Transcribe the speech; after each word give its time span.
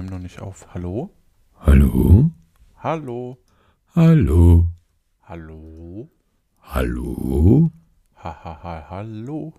nehme 0.00 0.16
noch 0.16 0.22
nicht 0.22 0.40
auf. 0.40 0.66
Hallo? 0.72 1.10
Hallo? 1.60 2.30
Hallo? 2.78 3.38
Hallo? 3.94 4.66
Hallo? 5.28 6.08
Hallo? 6.62 7.70
Ha, 8.16 8.44
ha, 8.44 8.62
ha, 8.62 8.86
hallo? 8.88 9.52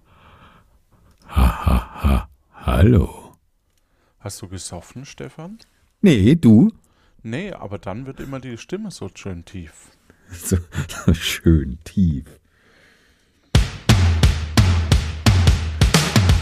Hallo? 2.53 3.37
Hast 4.19 4.41
du 4.41 4.47
gesoffen, 4.47 5.05
Stefan? 5.05 5.59
Nee, 6.01 6.35
du? 6.35 6.71
Nee, 7.21 7.53
aber 7.53 7.77
dann 7.77 8.07
wird 8.07 8.19
immer 8.19 8.39
die 8.39 8.57
Stimme 8.57 8.89
so 8.89 9.09
schön 9.13 9.45
tief. 9.45 9.91
So, 10.33 10.55
so 10.87 11.13
schön 11.13 11.77
tief. 11.83 12.25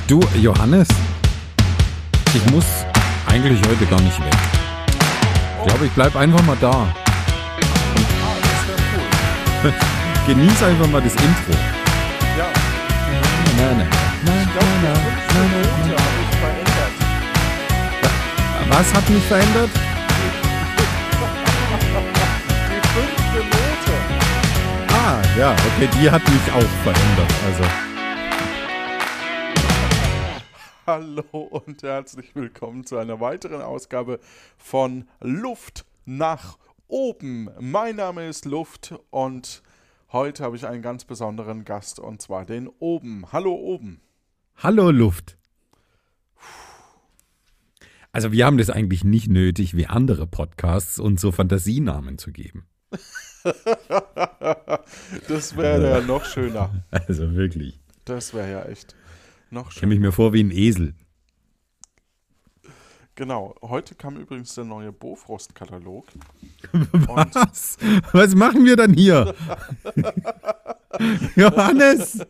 Du, 0.08 0.20
Johannes, 0.40 0.88
ich 2.36 2.52
muss 2.52 2.86
eigentlich 3.28 3.62
heute 3.68 3.86
gar 3.86 4.02
nicht 4.02 4.20
weg. 4.20 4.34
Ich 5.62 5.68
glaube, 5.68 5.86
ich 5.86 5.92
bleib 5.92 6.16
einfach 6.16 6.42
mal 6.43 6.57
da. 6.60 6.88
Genieß 10.28 10.64
einfach 10.64 10.88
mal 10.88 11.02
das 11.02 11.14
Intro. 11.14 11.54
Ja, 12.38 12.46
Na, 13.57 13.64
na, 13.74 13.84
na, 14.26 14.34
na, 14.34 14.34
na, 14.84 14.93
na. 15.90 15.96
Was 18.70 18.93
hat 18.93 19.10
mich 19.10 19.24
verändert? 19.24 19.70
Die 22.70 22.82
fünfte 22.93 23.40
Note. 23.40 23.93
Ah, 24.93 25.18
ja, 25.38 25.51
okay, 25.51 25.88
die 26.00 26.10
hat 26.10 26.21
mich 26.29 26.51
auch 26.54 26.84
verändert. 26.84 27.32
Also, 27.48 27.64
Hallo 30.89 31.21
und 31.32 31.84
herzlich 31.84 32.34
willkommen 32.34 32.84
zu 32.84 32.98
einer 32.98 33.20
weiteren 33.20 33.61
Ausgabe 33.61 34.20
von 34.58 35.08
Luft 35.22 35.86
nach 36.06 36.58
oben. 36.88 37.48
Mein 37.59 37.98
Name 37.98 38.28
ist 38.28 38.45
Luft 38.45 38.95
und 39.12 39.62
heute 40.12 40.44
habe 40.44 40.56
ich 40.56 40.66
einen 40.66 40.82
ganz 40.82 41.06
besonderen 41.06 41.64
Gast 41.64 42.00
und 42.00 42.23
zwar 42.23 42.44
den 42.44 42.67
Oben. 42.80 43.32
Hallo 43.32 43.54
Oben. 43.54 44.02
hallo 44.56 44.90
Luft. 44.90 45.38
Also, 48.12 48.32
wir 48.32 48.48
haben 48.48 48.58
das 48.58 48.72
eigentlich 48.72 49.04
nicht 49.04 49.30
nötig, 49.30 49.78
wie 49.78 49.86
andere 49.86 50.26
Podcasts, 50.26 50.98
uns 50.98 51.22
so 51.22 51.32
Fantasienamen 51.32 52.17
zu 52.17 52.32
geben. 52.32 52.66
das 55.28 55.56
wäre 55.56 56.00
ja 56.00 56.02
noch 56.02 56.26
schöner. 56.26 56.84
Also 56.90 57.36
wirklich. 57.36 57.80
Das 58.06 58.34
wäre 58.34 58.52
ja 58.52 58.64
echt 58.64 58.95
noch 59.52 59.67
Ich 59.67 59.73
schöner. 59.73 59.80
kenne 59.81 59.89
mich 59.95 60.00
mir 60.00 60.11
vor 60.11 60.33
wie 60.33 60.44
ein 60.44 60.52
Esel. 60.52 60.94
Genau, 63.16 63.53
heute 63.61 63.95
kam 63.95 64.16
übrigens 64.16 64.55
der 64.55 64.64
neue 64.64 64.94
Bofrost-Katalog. 64.94 66.08
Was? 66.94 67.77
Was 68.14 68.33
machen 68.33 68.64
wir 68.64 68.77
dann 68.77 68.94
hier? 68.94 69.36
Johannes! 71.36 72.25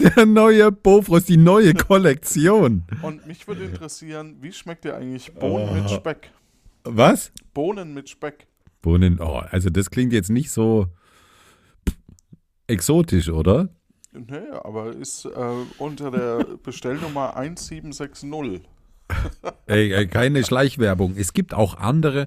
Der 0.00 0.24
neue 0.24 0.72
Bofrost, 0.72 1.28
die 1.28 1.36
neue 1.36 1.74
Kollektion. 1.74 2.84
Und 3.02 3.26
mich 3.26 3.46
würde 3.46 3.64
interessieren, 3.64 4.38
wie 4.40 4.52
schmeckt 4.52 4.84
dir 4.84 4.96
eigentlich 4.96 5.34
Bohnen 5.34 5.74
mit 5.74 5.90
Speck? 5.90 6.30
Was? 6.84 7.30
Bohnen 7.52 7.92
mit 7.92 8.08
Speck. 8.08 8.46
Bohnen, 8.80 9.20
oh, 9.20 9.42
also 9.50 9.68
das 9.68 9.90
klingt 9.90 10.14
jetzt 10.14 10.30
nicht 10.30 10.50
so 10.50 10.86
exotisch, 12.66 13.28
oder? 13.28 13.68
Nee, 14.28 14.48
aber 14.62 14.92
ist 14.94 15.24
äh, 15.26 15.30
unter 15.78 16.10
der 16.10 16.44
Bestellnummer 16.62 17.36
1760. 17.36 18.62
Ey, 19.66 19.92
ey, 19.92 20.06
keine 20.08 20.42
Schleichwerbung. 20.44 21.14
Es 21.16 21.32
gibt 21.32 21.54
auch 21.54 21.76
andere 21.76 22.26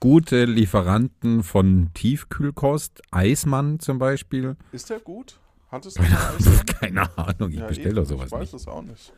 gute 0.00 0.44
Lieferanten 0.44 1.42
von 1.42 1.90
Tiefkühlkost. 1.94 3.00
Eismann 3.10 3.80
zum 3.80 3.98
Beispiel. 3.98 4.56
Ist 4.72 4.90
der 4.90 5.00
gut? 5.00 5.38
Hat 5.70 5.86
es 5.86 5.96
einen 5.98 6.12
Eismann? 6.14 6.66
Keine 6.66 7.18
Ahnung, 7.18 7.50
ich 7.50 7.58
Ja, 7.60 7.66
bestelle 7.66 7.94
doch 7.94 8.04
sowas 8.06 8.26
Ich 8.26 8.32
weiß 8.32 8.40
nicht. 8.52 8.54
es 8.54 8.68
auch 8.68 8.82
nicht. 8.82 9.12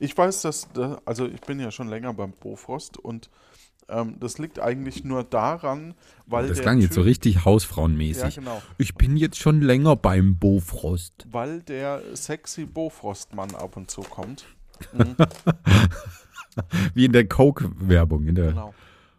Ich 0.00 0.16
weiß, 0.16 0.42
dass, 0.42 0.68
da- 0.72 1.00
also 1.04 1.26
ich 1.26 1.40
bin 1.40 1.60
ja 1.60 1.70
schon 1.70 1.88
länger 1.88 2.12
beim 2.14 2.32
Bofrost 2.32 2.98
und 2.98 3.30
ähm, 3.88 4.16
das 4.20 4.38
liegt 4.38 4.58
eigentlich 4.60 5.04
nur 5.04 5.24
daran, 5.24 5.94
weil 6.26 6.48
Das 6.48 6.60
klang 6.60 6.80
jetzt 6.80 6.94
so 6.94 7.00
Typ- 7.02 7.06
richtig 7.06 7.34
Ja, 7.36 7.44
hausfrauenmäßig. 7.44 8.36
genau. 8.36 8.62
Ich 8.78 8.94
bin 8.94 9.16
jetzt 9.16 9.38
schon 9.38 9.60
länger 9.60 9.96
beim 9.96 10.36
Bofrost. 10.38 11.26
Weil 11.30 11.62
der 11.62 12.00
sexy 12.14 12.64
Bofrostmann 12.64 13.54
ab 13.54 13.76
und 13.76 13.90
zu 13.90 14.02
kommt. 14.02 14.44
Mhm, 14.92 15.16
Wie 16.94 17.04
in 17.04 17.12
der 17.12 17.26
Coke-Werbung. 17.28 18.24
Genau. 18.26 18.74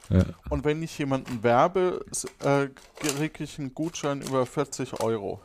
Ja. 0.09 0.24
Und 0.50 0.64
wenn 0.66 0.81
ich 0.84 0.98
jemanden 1.00 1.42
werbe, 1.44 2.06
äh, 2.44 2.68
kriege 3.00 3.44
ich 3.44 3.58
einen 3.59 3.74
Gutschein 3.74 4.22
über 4.22 4.46
40 4.46 5.02
Euro. 5.02 5.42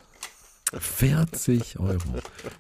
40 0.73 1.81
Euro. 1.81 1.99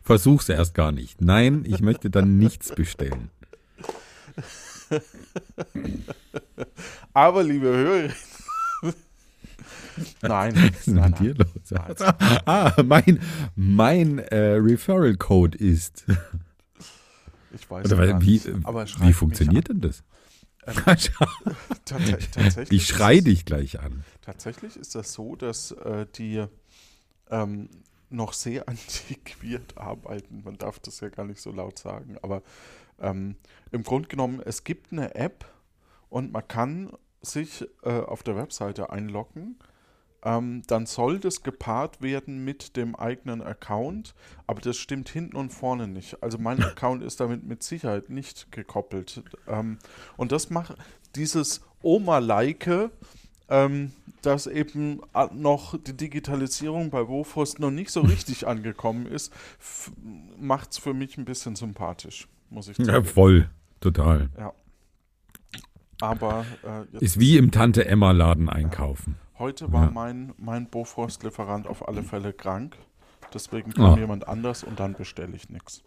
Versuch's 0.03 0.49
erst 0.49 0.75
gar 0.75 0.91
nicht. 0.93 1.20
Nein, 1.20 1.65
ich 1.66 1.81
möchte 1.81 2.10
dann 2.10 2.38
nichts 2.38 2.75
bestellen. 2.75 3.31
Aber 7.12 7.42
liebe 7.42 7.66
Hörer. 7.68 8.10
nein, 10.22 10.54
Was 10.56 10.86
ist 10.86 10.88
nein, 10.88 11.10
mit 11.10 11.20
dir 11.20 11.34
nein. 11.34 11.36
los? 11.36 11.48
Ah, 12.46 12.82
mein, 12.82 13.20
mein 13.54 14.18
äh, 14.18 14.54
Referral-Code 14.54 15.58
ist. 15.58 16.04
Ich 17.52 17.70
weiß 17.70 17.86
Oder 17.86 17.98
weil, 17.98 18.20
wie, 18.22 18.42
wie 18.44 19.12
funktioniert 19.12 19.68
denn 19.68 19.80
das? 19.80 20.02
tatsächlich, 21.84 22.70
Ich 22.70 22.86
schrei 22.86 23.16
ist, 23.16 23.26
dich 23.26 23.44
gleich 23.44 23.80
an. 23.80 24.04
tatsächlich 24.22 24.76
ist 24.76 24.94
das 24.94 25.12
so, 25.12 25.36
dass 25.36 25.72
äh, 25.72 26.06
die 26.16 26.44
ähm, 27.30 27.68
noch 28.10 28.32
sehr 28.32 28.68
antiquiert 28.68 29.78
arbeiten. 29.78 30.42
Man 30.44 30.58
darf 30.58 30.78
das 30.80 31.00
ja 31.00 31.08
gar 31.08 31.24
nicht 31.24 31.40
so 31.40 31.52
laut 31.52 31.78
sagen, 31.78 32.16
aber 32.22 32.42
ähm, 33.00 33.37
im 33.72 33.83
Grunde 33.83 34.09
genommen, 34.09 34.41
es 34.44 34.65
gibt 34.65 34.93
eine 34.93 35.15
App 35.15 35.44
und 36.09 36.33
man 36.33 36.47
kann 36.47 36.93
sich 37.22 37.66
äh, 37.83 38.00
auf 38.00 38.22
der 38.22 38.37
Webseite 38.37 38.91
einloggen. 38.91 39.59
Ähm, 40.22 40.62
dann 40.66 40.84
soll 40.84 41.19
das 41.19 41.43
gepaart 41.43 42.03
werden 42.03 42.44
mit 42.44 42.77
dem 42.77 42.94
eigenen 42.94 43.41
Account, 43.41 44.15
aber 44.47 44.61
das 44.61 44.77
stimmt 44.77 45.09
hinten 45.09 45.34
und 45.37 45.50
vorne 45.50 45.88
nicht. 45.88 46.22
Also 46.22 46.37
mein 46.38 46.62
Account 46.62 47.03
ist 47.03 47.21
damit 47.21 47.43
mit 47.44 47.62
Sicherheit 47.62 48.11
nicht 48.11 48.53
gekoppelt. 48.53 49.22
Ähm, 49.49 49.78
und 50.19 50.32
das 50.32 50.50
macht 50.50 50.75
dieses 51.15 51.62
Oma-like, 51.82 52.91
ähm, 53.49 53.93
dass 54.22 54.47
eben 54.47 55.00
a- 55.15 55.31
noch 55.32 55.78
die 55.82 55.97
Digitalisierung 55.97 56.91
bei 56.91 57.05
Bofrost 57.05 57.59
noch 57.59 57.71
nicht 57.71 57.91
so 57.91 58.03
richtig 58.03 58.47
angekommen 58.47 59.06
ist, 59.06 59.32
macht 60.38 60.72
es 60.72 60.78
für 60.78 60.93
mich 60.93 61.17
ein 61.17 61.25
bisschen 61.25 61.56
sympathisch, 61.56 62.28
muss 62.50 62.69
ich 62.69 62.78
Ja, 62.78 62.84
sagen. 62.87 63.05
voll. 63.05 63.49
Total. 63.81 64.28
Aber 66.00 66.44
äh, 66.62 66.97
Ist 67.05 67.19
wie 67.21 67.37
im 67.37 67.50
Tante-Emma-Laden 67.50 68.49
einkaufen. 68.49 69.16
Heute 69.38 69.72
war 69.72 69.87
Ja. 69.87 69.91
mein, 69.91 70.33
mein 70.38 70.66
Bofrost-Lieferant 70.69 71.66
auf 71.66 71.87
alle 71.88 72.03
Fälle 72.03 72.33
krank. 72.33 72.77
Deswegen 73.34 73.72
kam 73.72 73.94
Ah. 73.94 73.99
jemand 73.99 74.27
anders 74.28 74.65
und 74.65 74.81
dann 74.81 74.94
bestelle 74.94 75.37
ich 75.37 75.49
nichts. 75.50 75.83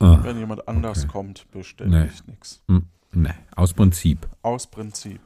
Ah, 0.00 0.18
Wenn 0.22 0.38
jemand 0.38 0.68
anders 0.68 1.00
okay. 1.04 1.08
kommt, 1.12 1.50
bestelle 1.50 1.90
Nee. 2.04 2.10
ich 2.12 2.26
nichts. 2.26 2.62
hm, 2.68 2.86
ne, 3.12 3.34
aus 3.56 3.72
Prinzip. 3.74 4.28
Aus 4.42 4.66
Prinzip. 4.66 5.20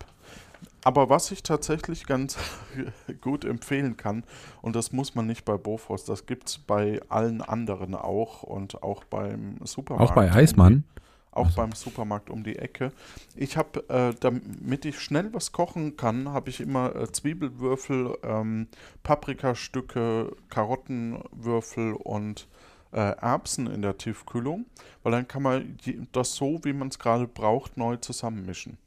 Aber 0.84 1.10
was 1.10 1.30
ich 1.30 1.42
tatsächlich 1.42 2.06
ganz 2.06 2.36
gut 3.20 3.44
empfehlen 3.44 3.96
kann, 3.96 4.24
und 4.62 4.76
das 4.76 4.92
muss 4.92 5.14
man 5.14 5.26
nicht 5.26 5.44
bei 5.44 5.56
Bofrost, 5.56 6.08
das 6.08 6.26
gibt 6.26 6.48
es 6.48 6.58
bei 6.58 7.00
allen 7.08 7.42
anderen 7.42 7.94
auch 7.94 8.42
und 8.42 8.82
auch 8.82 9.04
beim 9.04 9.58
Supermarkt. 9.64 10.10
Auch 10.10 10.14
bei 10.14 10.30
Eismann. 10.32 10.84
auch 11.32 11.50
beim 11.52 11.72
Supermarkt 11.72 12.30
um 12.30 12.42
die 12.42 12.56
Ecke. 12.56 12.92
Ich 13.36 13.56
habe, 13.56 13.88
äh, 13.88 14.14
damit 14.18 14.84
ich 14.84 14.98
schnell 15.00 15.32
was 15.34 15.52
kochen 15.52 15.96
kann, 15.96 16.30
habe 16.30 16.50
ich 16.50 16.60
immer 16.60 16.94
äh, 16.96 17.10
Zwiebelwürfel, 17.12 18.16
ähm, 18.22 18.69
Paprikastücke, 19.02 20.34
Karottenwürfel 20.48 21.94
und 21.94 22.48
äh, 22.92 22.98
Erbsen 22.98 23.66
in 23.66 23.82
der 23.82 23.98
Tiefkühlung, 23.98 24.66
weil 25.02 25.12
dann 25.12 25.28
kann 25.28 25.42
man 25.42 25.76
das 26.12 26.34
so, 26.34 26.60
wie 26.64 26.72
man 26.72 26.88
es 26.88 26.98
gerade 26.98 27.26
braucht, 27.26 27.76
neu 27.76 27.96
zusammenmischen. 27.96 28.78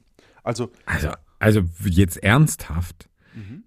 Also, 0.42 0.70
Also, 0.86 1.10
also 1.42 1.62
jetzt 1.84 2.16
ernsthaft. 2.22 3.08
mhm. 3.34 3.64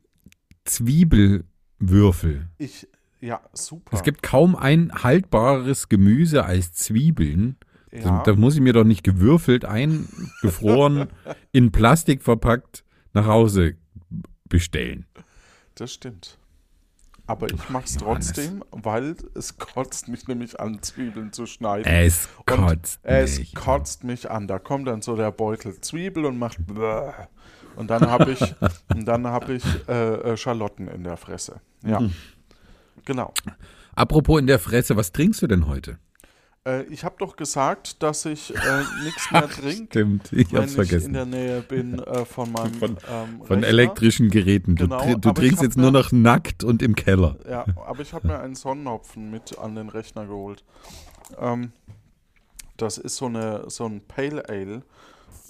Zwiebelwürfel. 0.64 2.48
ich, 2.58 2.88
ja, 3.22 3.42
super. 3.54 3.96
Es 3.96 4.04
gibt 4.04 4.24
kaum 4.24 4.56
ein 4.56 4.92
haltbares 5.04 5.90
Gemüse 5.90 6.46
als 6.46 6.74
Zwiebeln. 6.74 7.58
ja, 7.92 8.24
Da 8.24 8.34
muss 8.36 8.56
ich 8.56 8.62
mir 8.62 8.74
doch 8.74 8.84
nicht 8.84 9.04
gewürfelt, 9.04 9.66
eingefroren, 9.66 11.08
in 11.52 11.72
Plastik 11.72 12.24
verpackt 12.24 12.84
nach 13.14 13.26
Hause 13.28 13.76
bestellen. 14.50 15.06
das 15.76 15.94
stimmt. 15.94 16.38
aber 17.28 17.48
ich 17.52 17.70
mache 17.70 17.86
es 17.86 17.98
trotzdem, 17.98 18.64
weil 18.72 19.16
es 19.34 19.58
kotzt 19.58 20.08
mich 20.08 20.28
nämlich 20.28 20.60
an, 20.60 20.82
Zwiebeln 20.84 21.32
zu 21.34 21.46
schneiden. 21.48 21.86
Es 21.92 22.30
Und 22.38 22.46
kotzt 22.46 23.00
es 23.04 23.40
mich. 23.40 23.56
kotzt 23.56 24.04
mich 24.04 24.30
an. 24.30 24.48
Da 24.48 24.60
kommt 24.60 24.88
dann 24.88 25.02
so 25.02 25.16
der 25.16 25.32
Beutel 25.32 25.80
Zwiebel 25.82 26.26
und 26.26 26.38
macht 26.38 26.66
bläh. 26.68 27.12
Und 27.76 27.90
dann 27.90 28.10
habe 28.10 28.32
ich 28.32 28.42
und 28.94 29.06
dann 29.06 29.28
habe 29.28 29.54
ich 29.54 29.64
äh, 29.88 30.34
äh, 30.34 30.38
Schalotten 30.38 30.88
in 30.88 31.04
der 31.04 31.18
Fresse. 31.18 31.62
Ja, 31.84 32.00
Mhm. 32.00 32.14
genau. 33.06 33.34
Apropos 33.96 34.40
in 34.40 34.48
der 34.48 34.60
Fresse, 34.60 34.96
was 34.98 35.12
trinkst 35.12 35.42
du 35.42 35.48
denn 35.48 35.68
heute? 35.68 35.98
Äh, 36.68 36.84
ich 36.86 37.04
habe 37.04 37.16
doch 37.20 37.36
gesagt, 37.36 38.02
dass 38.02 38.26
ich 38.26 38.54
äh, 38.56 38.84
nichts 39.04 39.32
mehr 39.32 39.48
trinke, 39.48 39.86
Stimmt, 39.86 40.34
ich 40.34 40.52
wenn 40.52 40.62
hab's 40.64 40.72
ich 40.74 40.78
in 40.80 40.86
vergessen. 40.88 41.14
der 41.14 41.26
Nähe 41.26 41.62
bin 41.62 42.00
äh, 42.00 42.26
von 42.26 42.52
meinem 42.52 42.74
Von- 42.74 42.98
ähm, 43.10 43.42
Von 43.46 43.64
elektrischen 43.64 44.30
Geräten. 44.32 44.76
Du, 44.76 44.86
Genau, 44.88 45.14
du 45.16 45.32
trinkst 45.32 45.58
hab 45.60 45.64
jetzt 45.64 45.78
mir- 45.78 45.84
nur 45.84 45.92
noch 45.92 46.12
nackt 46.12 46.64
und 46.64 46.82
im 46.82 46.96
Keller. 46.96 47.38
Ja, 47.48 47.66
aber 47.86 48.00
ich 48.02 48.14
habe 48.14 48.28
mir 48.28 48.40
einen 48.40 48.56
Sonnenhopfen 48.56 49.30
mit 49.32 49.58
an 49.60 49.76
den 49.76 49.90
Rechner 49.90 50.26
geholt. 50.26 50.64
Ähm, 51.40 51.72
das 52.78 52.98
ist 52.98 53.16
so, 53.18 53.28
eine, 53.28 53.70
so 53.70 53.86
ein 53.86 54.02
Pale 54.02 54.50
Ale. 54.50 54.82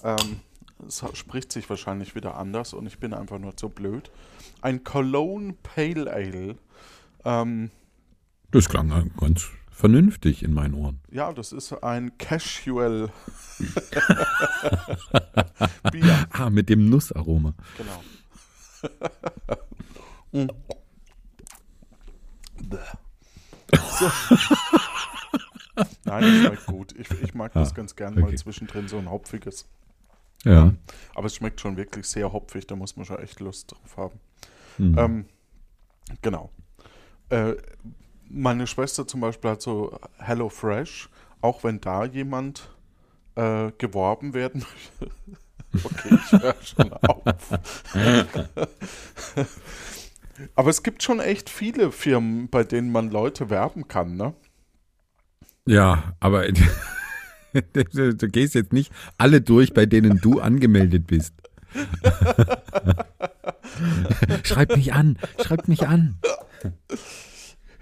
Ähm, 0.04 0.40
es 0.86 1.02
spricht 1.14 1.52
sich 1.52 1.68
wahrscheinlich 1.70 2.14
wieder 2.14 2.36
anders 2.36 2.72
und 2.74 2.86
ich 2.86 2.98
bin 2.98 3.14
einfach 3.14 3.38
nur 3.38 3.56
zu 3.56 3.68
blöd. 3.68 4.10
Ein 4.62 4.84
Cologne 4.84 5.54
Pale 5.62 6.12
Ale. 6.12 6.56
Ähm, 7.24 7.70
Das 8.50 8.68
klang 8.68 9.10
ganz 9.18 9.48
vernünftig 9.70 10.42
in 10.42 10.54
meinen 10.54 10.74
Ohren. 10.74 11.00
ja, 11.10 11.32
das 11.32 11.52
ist 11.52 11.72
ein 11.82 12.16
Casual 12.18 13.10
Bier. 15.92 16.26
Ah, 16.30 16.50
mit 16.50 16.68
dem 16.68 16.88
Nussaroma. 16.88 17.54
Genau. 20.32 20.54
So. 23.98 24.10
Nein, 26.04 26.22
das 26.22 26.46
schmeckt 26.46 26.66
gut. 26.66 26.94
Ich, 26.98 27.10
ich 27.22 27.34
mag 27.34 27.52
das 27.52 27.72
Ah, 27.72 27.74
ganz 27.74 27.96
gern 27.96 28.14
mal 28.14 28.24
okay. 28.24 28.36
zwischendrin 28.36 28.88
so 28.88 28.98
ein 28.98 29.10
hopfiges. 29.10 29.66
Ja. 30.46 30.72
Aber 31.14 31.26
es 31.26 31.34
schmeckt 31.34 31.60
schon 31.60 31.76
wirklich 31.76 32.06
sehr 32.06 32.32
hopfig, 32.32 32.66
da 32.68 32.76
muss 32.76 32.96
man 32.96 33.04
schon 33.04 33.18
echt 33.18 33.40
Lust 33.40 33.72
drauf 33.72 33.96
haben. 33.96 34.20
Hm. 34.76 34.98
Ähm, 34.98 35.24
genau. 36.22 36.50
Äh, 37.30 37.54
meine 38.28 38.68
Schwester 38.68 39.06
zum 39.08 39.20
Beispiel 39.20 39.50
hat 39.50 39.62
so 39.62 39.98
Hello 40.18 40.48
Fresh, 40.48 41.08
auch 41.40 41.64
wenn 41.64 41.80
da 41.80 42.04
jemand 42.04 42.70
äh, 43.34 43.72
geworben 43.76 44.34
werden 44.34 44.64
möchte. 45.00 45.14
okay, 45.84 46.14
ich 46.14 46.32
höre 46.40 46.54
schon 46.62 46.92
auf. 46.92 47.58
Aber 50.54 50.70
es 50.70 50.82
gibt 50.84 51.02
schon 51.02 51.18
echt 51.18 51.50
viele 51.50 51.90
Firmen, 51.90 52.48
bei 52.50 52.62
denen 52.62 52.92
man 52.92 53.10
Leute 53.10 53.50
werben 53.50 53.88
kann, 53.88 54.16
ne? 54.16 54.34
Ja, 55.64 56.14
aber 56.20 56.46
du, 57.72 58.28
gehst 58.28 58.54
jetzt 58.54 58.72
nicht 58.72 58.92
alle 59.18 59.40
durch, 59.40 59.72
bei 59.74 59.86
denen 59.86 60.20
du 60.20 60.40
angemeldet 60.40 61.06
bist. 61.06 61.34
schreibt 64.44 64.76
mich 64.76 64.92
an, 64.92 65.18
schreibt 65.42 65.68
mich 65.68 65.86
an. 65.86 66.16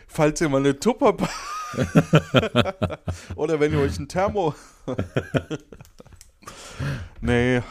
Falls 0.06 0.40
ihr 0.40 0.48
mal 0.48 0.58
eine 0.58 0.78
Tupper 0.78 1.16
oder 3.36 3.60
wenn 3.60 3.72
ihr 3.72 3.80
euch 3.80 3.98
ein 3.98 4.08
Thermo. 4.08 4.54
nee, 7.20 7.62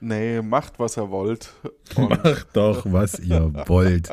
nee, 0.00 0.42
macht 0.42 0.78
was 0.78 0.96
ihr 0.96 1.10
wollt. 1.10 1.52
Und, 1.94 2.10
Macht 2.10 2.48
doch, 2.54 2.84
was 2.86 3.18
ihr 3.20 3.52
wollt. 3.66 4.10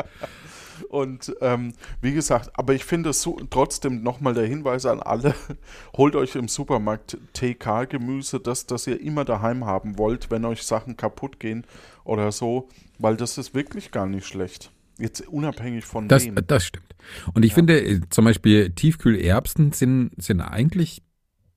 Und 0.90 1.36
ähm, 1.42 1.74
wie 2.02 2.14
gesagt, 2.14 2.52
aber 2.54 2.74
ich 2.74 2.86
finde 2.86 3.10
es 3.10 3.22
so, 3.22 3.40
trotzdem 3.50 4.04
nochmal 4.04 4.34
der 4.34 4.46
Hinweis 4.46 4.86
an 4.86 5.00
alle: 5.00 5.36
holt 5.98 6.16
euch 6.16 6.36
im 6.36 6.48
Supermarkt 6.48 7.18
TK-Gemüse, 7.34 8.40
das, 8.40 8.66
das 8.66 8.88
ihr 8.88 9.00
immer 9.02 9.26
daheim 9.26 9.66
haben 9.66 9.98
wollt, 9.98 10.32
wenn 10.32 10.46
euch 10.46 10.64
Sachen 10.64 10.98
kaputt 10.98 11.40
gehen 11.40 11.66
oder 12.04 12.32
so, 12.32 12.70
weil 12.98 13.18
das 13.18 13.38
ist 13.38 13.54
wirklich 13.54 13.92
gar 13.92 14.06
nicht 14.06 14.26
schlecht. 14.28 14.72
Jetzt 14.98 15.28
unabhängig 15.28 15.86
von 15.86 16.08
Das, 16.08 16.26
wem. 16.26 16.36
das 16.46 16.66
stimmt. 16.66 16.94
Und 17.34 17.46
ich 17.46 17.54
finde 17.54 17.82
äh, 17.82 18.02
zum 18.10 18.26
Beispiel 18.26 18.72
Tiefkühlerbsen 18.72 19.72
sind, 19.72 20.12
sind 20.18 20.42
eigentlich 20.42 21.02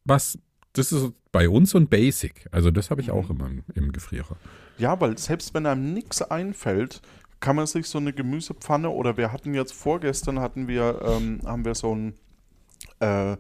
was, 0.05 0.39
das 0.73 0.93
ist 0.93 1.13
bei 1.33 1.49
uns 1.49 1.71
so 1.71 1.79
ein 1.79 1.89
Basic. 1.89 2.47
Also 2.53 2.71
das 2.71 2.91
habe 2.91 3.01
ich 3.01 3.11
auch 3.11 3.31
immer 3.31 3.47
im, 3.47 3.65
im 3.75 3.93
Gefrierer. 3.93 4.37
Ja, 4.79 5.01
weil 5.01 5.19
selbst 5.19 5.55
wenn 5.55 5.67
einem 5.67 5.93
nichts 5.93 6.23
einfällt, 6.23 7.03
kann 7.43 7.56
man 7.56 7.67
sich 7.67 7.87
so 7.87 7.99
eine 7.99 8.12
Gemüsepfanne 8.15 8.89
oder 8.89 9.17
wir 9.19 9.33
hatten 9.33 9.53
jetzt 9.53 9.73
vorgestern 9.75 10.41
hatten 10.41 10.67
wir 10.69 11.00
ähm, 11.05 11.41
haben 11.44 11.65
wir 11.67 11.75
so 11.75 11.94
ein 11.94 12.15
äh, 13.00 13.37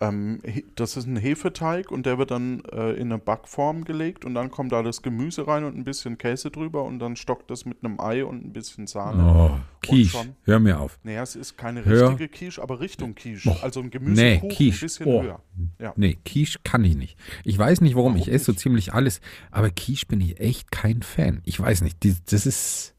ähm, 0.00 0.40
das 0.74 0.96
ist 0.96 1.06
ein 1.06 1.14
Hefeteig 1.16 1.92
und 1.92 2.04
der 2.04 2.18
wird 2.18 2.32
dann 2.32 2.64
äh, 2.72 2.94
in 2.94 3.12
eine 3.12 3.18
Backform 3.18 3.84
gelegt 3.84 4.24
und 4.24 4.34
dann 4.34 4.50
kommt 4.50 4.72
da 4.72 4.82
das 4.82 5.02
Gemüse 5.02 5.46
rein 5.46 5.62
und 5.62 5.76
ein 5.76 5.84
bisschen 5.84 6.18
Käse 6.18 6.50
drüber 6.50 6.82
und 6.82 6.98
dann 6.98 7.14
stockt 7.14 7.48
das 7.48 7.64
mit 7.64 7.84
einem 7.84 8.00
Ei 8.00 8.24
und 8.24 8.44
ein 8.44 8.52
bisschen 8.52 8.88
Sahne. 8.88 9.22
Oh, 9.24 9.56
Quiche, 9.82 10.34
hör 10.42 10.58
mir 10.58 10.80
auf. 10.80 10.98
Naja, 11.04 11.22
es 11.22 11.36
ist 11.36 11.56
keine 11.56 11.84
Hör- 11.84 12.08
richtige 12.10 12.28
Quiche, 12.28 12.60
aber 12.60 12.80
Richtung 12.80 13.14
Quiche. 13.14 13.48
Oh, 13.50 13.56
also 13.62 13.78
ein 13.80 13.86
Nee, 13.86 13.90
Gemüsekuchen 13.90 14.50
ein 14.50 14.56
Quiche. 14.56 14.80
bisschen 14.80 15.06
Oh. 15.06 15.22
höher. 15.22 15.40
Ja. 15.78 15.92
Nee, 15.96 16.18
Quiche 16.24 16.58
kann 16.64 16.82
ich 16.84 16.96
nicht. 16.96 17.16
Ich 17.44 17.56
weiß 17.56 17.80
nicht, 17.80 17.94
warum. 17.94 18.14
Warum 18.14 18.20
ich 18.20 18.32
esse 18.32 18.46
so 18.46 18.52
nicht? 18.52 18.60
ziemlich 18.62 18.94
alles. 18.94 19.20
Aber 19.52 19.70
Quiche 19.70 20.06
bin 20.06 20.20
ich 20.20 20.40
echt 20.40 20.72
kein 20.72 21.02
Fan. 21.02 21.40
Ich 21.44 21.60
weiß 21.60 21.82
nicht. 21.82 21.98
Das 22.32 22.46
ist. 22.46 22.93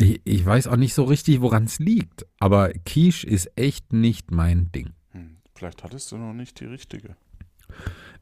Ich, 0.00 0.20
ich 0.24 0.46
weiß 0.46 0.66
auch 0.68 0.76
nicht 0.76 0.94
so 0.94 1.04
richtig, 1.04 1.40
woran 1.42 1.64
es 1.64 1.78
liegt. 1.78 2.26
Aber 2.38 2.70
Quiche 2.86 3.26
ist 3.26 3.50
echt 3.56 3.92
nicht 3.92 4.30
mein 4.30 4.72
Ding. 4.72 4.94
Hm, 5.10 5.36
vielleicht 5.54 5.84
hattest 5.84 6.10
du 6.12 6.16
noch 6.16 6.32
nicht 6.32 6.58
die 6.60 6.64
richtige. 6.64 7.16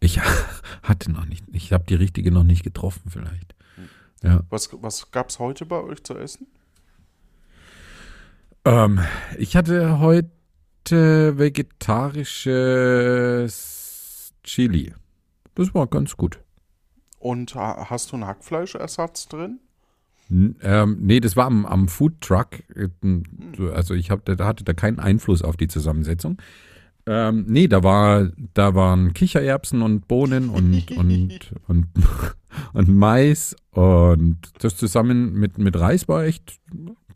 Ich 0.01 0.21
hatte 0.83 1.13
noch 1.13 1.25
nicht. 1.25 1.45
Ich 1.53 1.73
habe 1.73 1.85
die 1.89 1.95
richtige 1.95 2.31
noch 2.33 2.45
nicht 2.45 2.65
getroffen, 2.65 3.11
vielleicht. 3.11 3.55
Ja. 4.23 4.43
Was, 4.51 4.71
was 4.83 5.11
gab 5.13 5.29
es 5.31 5.39
heute 5.39 5.65
bei 5.67 5.81
euch 5.81 6.03
zu 6.03 6.17
essen? 6.19 6.49
Ähm, 8.65 8.99
ich 9.39 9.55
hatte 9.55 10.01
heute 10.01 11.39
vegetarisches 12.99 14.35
Chili. 14.43 14.93
Das 15.55 15.73
war 15.75 15.87
ganz 15.87 16.17
gut. 16.17 16.41
Und 17.19 17.55
ha- 17.55 17.87
hast 17.91 18.11
du 18.13 18.17
einen 18.17 18.27
Hackfleischersatz 18.27 19.29
drin? 19.29 19.61
Ähm, 20.31 20.99
nee, 21.01 21.21
das 21.21 21.37
war 21.37 21.47
am, 21.47 21.65
am 21.65 21.89
Food 21.89 22.21
Truck. 22.21 22.61
Äh, 22.75 22.89
so, 23.57 23.71
Also 23.71 23.95
ich 23.95 24.11
hab, 24.11 24.25
da 24.25 24.37
hatte 24.45 24.65
da 24.65 24.75
keinen 24.75 24.99
Einfluss 24.99 25.43
auf 25.43 25.57
die 25.57 25.69
Zusammensetzung. 25.69 26.41
Ähm, 27.07 27.47
nee, 27.49 27.69
da 27.69 27.83
war, 27.83 28.31
da 28.53 28.75
waren 28.75 29.15
Kichererbsen 29.15 29.81
und 29.81 30.09
Bohnen 30.09 30.51
und, 30.51 30.91
und, 30.91 31.53
und, 31.67 31.87
und 32.75 32.89
Mais 32.89 33.57
und 33.71 34.39
das 34.59 34.77
zusammen 34.77 35.33
mit, 35.33 35.57
mit 35.57 35.79
Reis 35.79 36.07
war 36.07 36.25
echt 36.25 36.61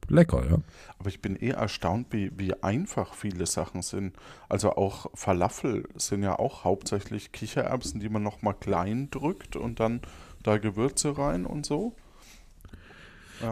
lecker, 0.09 0.45
ja. 0.49 0.59
Aber 0.99 1.09
ich 1.09 1.21
bin 1.21 1.37
eh 1.37 1.50
erstaunt, 1.50 2.07
wie, 2.11 2.31
wie 2.38 2.62
einfach 2.62 3.14
viele 3.14 3.45
Sachen 3.47 3.83
sind. 3.83 4.16
Also 4.49 4.76
auch 4.76 5.07
Falafel 5.14 5.88
sind 5.97 6.23
ja 6.23 6.38
auch 6.38 6.64
hauptsächlich 6.64 7.33
Kichererbsen, 7.33 8.00
die 8.00 8.09
man 8.09 8.23
nochmal 8.23 8.54
klein 8.54 9.11
drückt 9.11 9.57
und 9.57 9.81
dann 9.81 10.00
da 10.42 10.59
Gewürze 10.59 11.19
rein 11.19 11.45
und 11.45 11.66
so. 11.66 11.95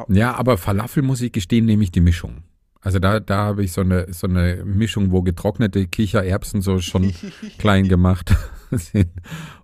Ja, 0.09 0.35
aber 0.35 0.57
Falafel 0.59 1.03
muss 1.03 1.21
ich 1.21 1.33
gestehen, 1.33 1.67
nehme 1.67 1.83
ich 1.83 1.91
die 1.93 2.01
Mischung. 2.01 2.43
Also 2.83 2.99
da, 2.99 3.21
da 3.21 3.37
habe 3.45 3.63
ich 3.63 3.73
so 3.73 3.83
eine, 3.83 4.11
so 4.13 4.27
eine 4.27 4.65
Mischung, 4.65 5.11
wo 5.11 5.21
getrocknete 5.23 5.87
Kichererbsen 5.87 6.63
so 6.63 6.81
schon 6.81 7.13
klein 7.59 7.89
gemacht 7.89 8.35
sind 8.71 9.11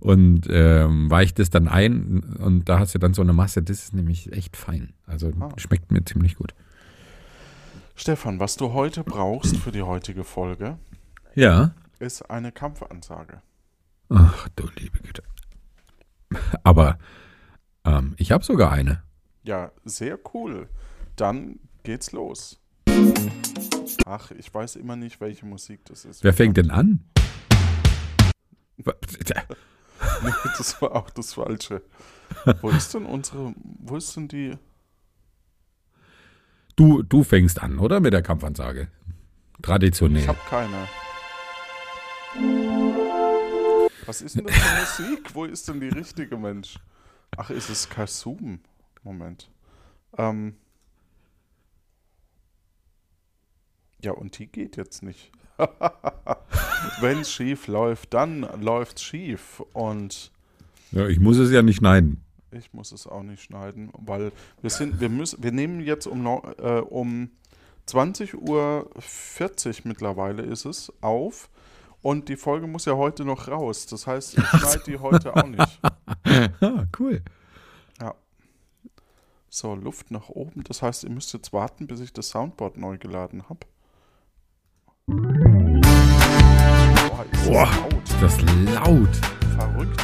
und 0.00 0.46
ähm, 0.50 1.10
weicht 1.10 1.38
es 1.38 1.48
dann 1.48 1.66
ein 1.66 2.20
und 2.38 2.68
da 2.68 2.78
hast 2.78 2.94
du 2.94 2.98
dann 2.98 3.14
so 3.14 3.22
eine 3.22 3.32
Masse, 3.32 3.62
das 3.62 3.84
ist 3.84 3.94
nämlich 3.94 4.32
echt 4.32 4.56
fein. 4.56 4.92
Also 5.06 5.30
Ah. 5.40 5.48
schmeckt 5.56 5.90
mir 5.92 6.04
ziemlich 6.04 6.36
gut. 6.36 6.54
Stefan, 7.94 8.38
was 8.38 8.56
du 8.56 8.74
heute 8.74 9.02
brauchst 9.04 9.56
für 9.56 9.72
die 9.72 9.82
heutige 9.82 10.22
Folge, 10.24 10.76
Ja. 11.34 11.72
ist 11.98 12.28
eine 12.30 12.52
Kampfansage. 12.52 13.40
Ach 14.10 14.46
du 14.56 14.68
liebe 14.78 14.98
Güte. 14.98 15.22
Aber 16.64 16.98
ähm, 17.84 18.14
ich 18.18 18.30
habe 18.32 18.44
sogar 18.44 18.72
eine. 18.72 19.02
Ja, 19.46 19.70
sehr 19.84 20.18
cool. 20.34 20.68
Dann 21.14 21.60
geht's 21.84 22.10
los. 22.10 22.58
Ach, 24.04 24.32
ich 24.32 24.52
weiß 24.52 24.74
immer 24.76 24.96
nicht, 24.96 25.20
welche 25.20 25.46
Musik 25.46 25.84
das 25.84 26.04
ist. 26.04 26.24
Wer 26.24 26.32
fängt 26.32 26.56
denn 26.56 26.72
an? 26.72 27.04
Nee, 28.76 28.84
das 30.58 30.82
war 30.82 30.96
auch 30.96 31.10
das 31.10 31.34
Falsche. 31.34 31.82
Wo 32.60 32.70
ist 32.70 32.92
denn 32.92 33.06
unsere, 33.06 33.54
wo 33.56 33.96
ist 33.96 34.16
denn 34.16 34.26
die, 34.26 34.58
Du, 36.74 37.02
du 37.02 37.22
fängst 37.22 37.62
an, 37.62 37.78
oder? 37.78 38.00
Mit 38.00 38.12
der 38.12 38.22
Kampfansage. 38.22 38.88
ich 39.56 39.62
Traditionell. 39.62 40.26
habe 40.26 40.38
keine. 40.50 40.88
Was 44.04 44.20
ist 44.20 44.36
denn 44.36 44.44
das 44.46 44.56
für 44.56 45.04
Musik? 45.04 45.34
Wo 45.34 45.44
ist 45.44 45.68
denn 45.68 45.80
die 45.80 45.88
richtige 45.88 46.36
Mensch? 46.36 46.78
Ach, 47.36 47.48
ist 47.48 47.70
es 47.70 47.88
Kasum? 47.88 48.60
Moment. 49.06 49.50
Ähm, 50.18 50.56
Ja, 54.02 54.12
und 54.12 54.38
die 54.38 54.46
geht 54.46 54.76
jetzt 54.76 55.02
nicht. 55.02 55.32
Wenn 57.00 57.20
es 57.20 57.32
schief 57.32 57.66
läuft, 57.66 58.12
dann 58.14 58.42
läuft's 58.60 59.02
schief. 59.02 59.62
Und 59.72 60.30
Ja, 60.92 61.06
ich 61.08 61.18
muss 61.18 61.38
es 61.38 61.50
ja 61.50 61.62
nicht 61.62 61.76
schneiden. 61.76 62.22
ich 62.52 62.72
muss 62.72 62.92
es 62.92 63.06
auch 63.06 63.22
nicht 63.22 63.42
schneiden, 63.42 63.90
weil 63.94 64.32
wir 64.60 64.70
sind, 64.70 65.00
wir 65.00 65.08
müssen, 65.08 65.42
wir 65.42 65.52
nehmen 65.52 65.80
jetzt 65.80 66.06
um, 66.06 66.26
äh, 66.26 66.80
um 66.80 67.30
20.40 67.88 68.34
Uhr 68.36 68.90
mittlerweile 69.84 70.42
ist 70.42 70.66
es 70.66 70.92
auf. 71.00 71.48
Und 72.02 72.28
die 72.28 72.36
Folge 72.36 72.66
muss 72.66 72.84
ja 72.84 72.94
heute 72.94 73.24
noch 73.24 73.48
raus. 73.48 73.86
Das 73.86 74.06
heißt, 74.06 74.38
ich 74.38 74.44
schneide 74.60 74.84
die 74.86 74.98
heute 74.98 75.34
auch 75.34 75.46
nicht. 75.46 75.80
ah, 76.60 76.84
cool. 76.98 77.22
Ja. 79.56 79.62
So, 79.62 79.74
Luft 79.74 80.10
nach 80.10 80.28
oben. 80.28 80.64
Das 80.64 80.82
heißt, 80.82 81.04
ihr 81.04 81.10
müsst 81.10 81.32
jetzt 81.32 81.52
warten, 81.54 81.86
bis 81.86 82.00
ich 82.00 82.12
das 82.12 82.28
Soundboard 82.28 82.76
neu 82.76 82.98
geladen 82.98 83.44
habe. 83.48 83.60
Boah, 87.46 87.68
ist 88.04 88.16
das 88.20 88.40
laut. 88.42 89.10
Ist 89.10 89.22
das 89.22 89.22
laut. 89.22 89.22
Verrückt. 89.58 90.00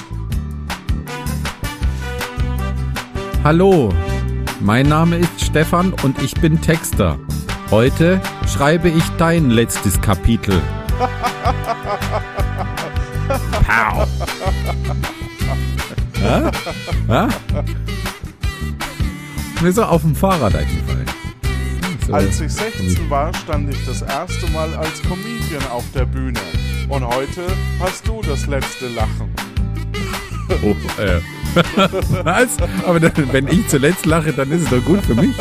Hallo, 3.45 3.93
mein 4.61 4.89
Name 4.89 5.19
ist 5.19 5.41
Stefan 5.41 5.93
und 6.03 6.23
ich 6.23 6.35
bin 6.41 6.59
Texter. 6.61 7.19
Heute 7.71 8.23
schreibe 8.47 8.89
ich 8.89 9.07
dein 9.19 9.51
letztes 9.51 10.01
Kapitel. 10.01 10.63
Pow. 13.67 14.09
Hä? 16.15 16.51
Hä? 17.09 17.29
Mir 19.63 19.69
ist 19.69 19.79
er 19.79 19.93
auf 19.93 20.03
dem 20.03 20.17
Fahrrad 20.17 20.57
eingefallen. 20.57 21.07
So. 22.05 22.13
Als 22.15 22.41
ich 22.41 22.53
16 22.53 23.09
war, 23.09 23.33
stand 23.33 23.73
ich 23.73 23.87
das 23.87 24.03
erste 24.03 24.51
Mal 24.51 24.75
als 24.75 25.01
Comedian 25.03 25.65
auf 25.71 25.85
der 25.95 26.05
Bühne. 26.05 26.41
Und 26.89 27.07
heute 27.07 27.47
hast 27.79 28.09
du 28.09 28.21
das 28.23 28.49
letzte 28.49 28.89
Lachen. 28.89 29.33
Oh, 30.65 30.75
äh. 31.01 31.21
Was? 32.25 32.57
Aber 32.85 32.99
dann, 32.99 33.33
wenn 33.33 33.47
ich 33.47 33.69
zuletzt 33.69 34.05
lache, 34.05 34.33
dann 34.33 34.51
ist 34.51 34.65
es 34.65 34.71
doch 34.71 34.85
gut 34.85 35.01
für 35.03 35.15
mich. 35.15 35.37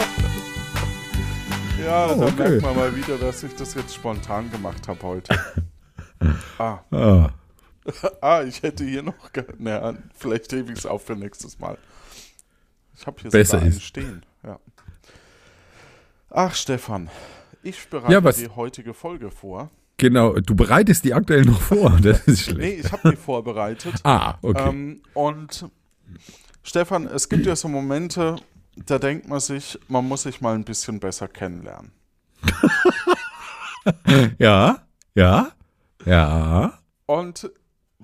Ja, 1.84 2.06
Oh, 2.06 2.20
da 2.20 2.25
okay. 2.28 2.34
merkt 2.38 2.62
man 2.62 2.75
mal 2.75 2.96
wieder, 2.96 3.18
dass 3.18 3.42
ich 3.42 3.56
das 3.56 3.74
jetzt 3.74 3.96
spontan 3.96 4.51
gemacht 4.51 4.88
habe 4.88 5.01
heute. 5.01 5.36
ah. 6.60 6.78
Ah. 6.92 7.30
ah, 8.22 8.44
ich 8.44 8.62
hätte 8.62 8.84
hier 8.84 9.01
noch. 9.01 9.16
Naja, 9.58 9.96
vielleicht 10.16 10.54
hebe 10.54 10.74
ich 10.74 10.78
es 10.78 10.86
auf 10.86 11.06
für 11.06 11.16
nächstes 11.16 11.58
Mal. 11.58 11.75
Ich 13.01 13.08
habe 13.08 13.20
hier 13.22 13.31
Besser 13.31 13.51
sogar 13.58 13.63
einen 13.65 13.72
ist. 13.77 13.84
stehen. 13.84 14.25
Ja. 14.43 14.60
Ach, 16.29 16.53
Stefan, 16.55 17.10
ich 17.63 17.89
bereite 17.89 18.13
Ja, 18.13 18.24
was- 18.24 18.38
die 18.38 18.48
heutige 18.48 18.93
Folge 18.93 19.31
vor. 19.31 19.70
Genau, 19.98 20.34
du 20.39 20.55
bereitest 20.55 21.03
die 21.03 21.13
aktuell 21.13 21.43
noch 21.46 21.62
vor. 21.62 21.98
Das 22.01 22.20
ist 22.27 22.48
Nee, 22.48 22.53
schlecht. 22.53 22.86
ich 22.86 22.91
habe 22.91 23.12
die 23.12 23.15
vorbereitet. 23.17 23.96
Ah, 24.03 24.36
okay. 24.41 24.70
Ähm, 24.70 25.01
und 25.13 25.65
Stefan, 26.63 27.08
es 27.08 27.27
gibt 27.29 27.46
ja 27.46 27.55
so 27.55 27.67
Momente, 27.67 28.36
da 28.86 28.98
denkt 29.00 29.27
man 29.27 29.39
sich, 29.39 29.77
man 29.89 30.08
muss 30.08 30.24
sich 30.24 30.41
mal 30.41 30.55
ein 30.55 30.63
bisschen 30.63 31.00
besser 31.00 31.27
kennenlernen. 31.27 31.91
Ja, 34.38 34.84
ja, 35.15 35.51
ja. 36.05 36.77
Und 37.08 37.50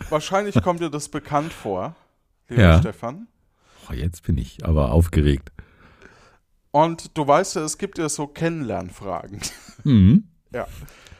wahrscheinlich 0.09 0.59
kommt 0.63 0.79
dir 0.81 0.89
das 0.89 1.07
bekannt 1.09 1.53
vor, 1.53 1.95
lieber 2.49 2.61
Ja. 2.63 2.79
Stefan. 2.79 3.27
Oh, 3.89 3.93
jetzt 3.93 4.23
bin 4.23 4.37
ich 4.37 4.65
aber 4.65 4.91
aufgeregt. 4.91 5.51
Und 6.71 7.17
du 7.17 7.27
weißt 7.27 7.55
ja, 7.55 7.63
es 7.63 7.77
gibt 7.77 7.97
ja 7.97 8.09
so 8.09 8.27
Kennenlernfragen. 8.27 9.39
Mhm. 9.83 10.23
ja, 10.51 10.67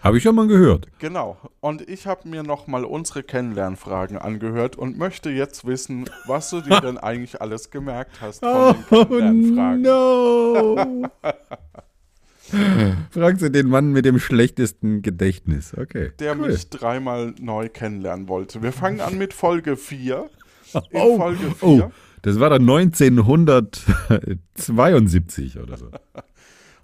Habe 0.04 0.18
ich 0.18 0.24
schon 0.24 0.36
mal 0.36 0.48
gehört. 0.48 0.88
genau. 1.00 1.38
Und 1.62 1.88
ich 1.88 2.06
habe 2.08 2.28
mir 2.28 2.44
nochmal 2.44 2.84
unsere 2.84 3.24
Kennenlernfragen 3.24 4.18
angehört 4.18 4.76
und 4.76 4.98
möchte 4.98 5.30
jetzt 5.30 5.66
wissen, 5.66 6.10
was 6.26 6.50
du 6.50 6.60
dir 6.62 6.82
denn 6.82 6.98
eigentlich 6.98 7.40
alles 7.42 7.70
gemerkt 7.70 8.20
hast 8.20 8.40
von 8.40 8.76
den 8.76 9.56
Kennenlernfragen. 9.56 9.82
no. 9.84 11.10
Fragst 13.12 13.42
du 13.42 13.52
den 13.52 13.68
Mann 13.70 13.92
mit 13.92 14.06
dem 14.06 14.20
schlechtesten 14.20 15.02
Gedächtnis. 15.02 15.74
Okay. 15.78 16.12
der 16.20 16.38
cool. 16.38 16.48
mich 16.50 16.70
dreimal 16.70 17.34
neu 17.40 17.68
kennenlernen 17.70 18.28
wollte. 18.28 18.62
Wir 18.64 18.72
fangen 18.72 19.02
an 19.02 19.18
mit 19.18 19.34
Folge 19.34 19.76
4. 19.78 20.30
In 20.74 20.82
Oh, 20.94 21.18
Folge 21.18 21.52
4. 21.52 21.56
oh, 21.62 21.92
das 22.28 22.40
war 22.42 22.50
dann 22.50 22.70
1972 22.70 25.60
oder 25.60 25.78
so. 25.78 25.90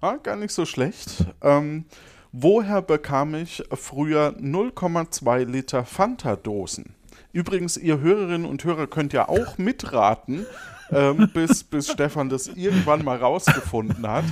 Ah, 0.00 0.16
gar 0.22 0.36
nicht 0.36 0.52
so 0.52 0.64
schlecht. 0.66 1.24
Ähm, 1.40 1.86
woher 2.30 2.82
bekam 2.82 3.34
ich 3.34 3.64
früher 3.72 4.36
0,2 4.38 5.46
Liter 5.46 5.86
Fanta-Dosen? 5.86 6.94
Übrigens, 7.32 7.78
ihr 7.78 8.00
Hörerinnen 8.00 8.44
und 8.44 8.62
Hörer 8.64 8.86
könnt 8.86 9.14
ja 9.14 9.30
auch 9.30 9.56
mitraten, 9.58 10.44
ähm, 10.90 11.30
bis, 11.32 11.64
bis 11.64 11.90
Stefan 11.90 12.28
das 12.28 12.48
irgendwann 12.48 13.02
mal 13.02 13.16
rausgefunden 13.16 14.06
hat 14.06 14.26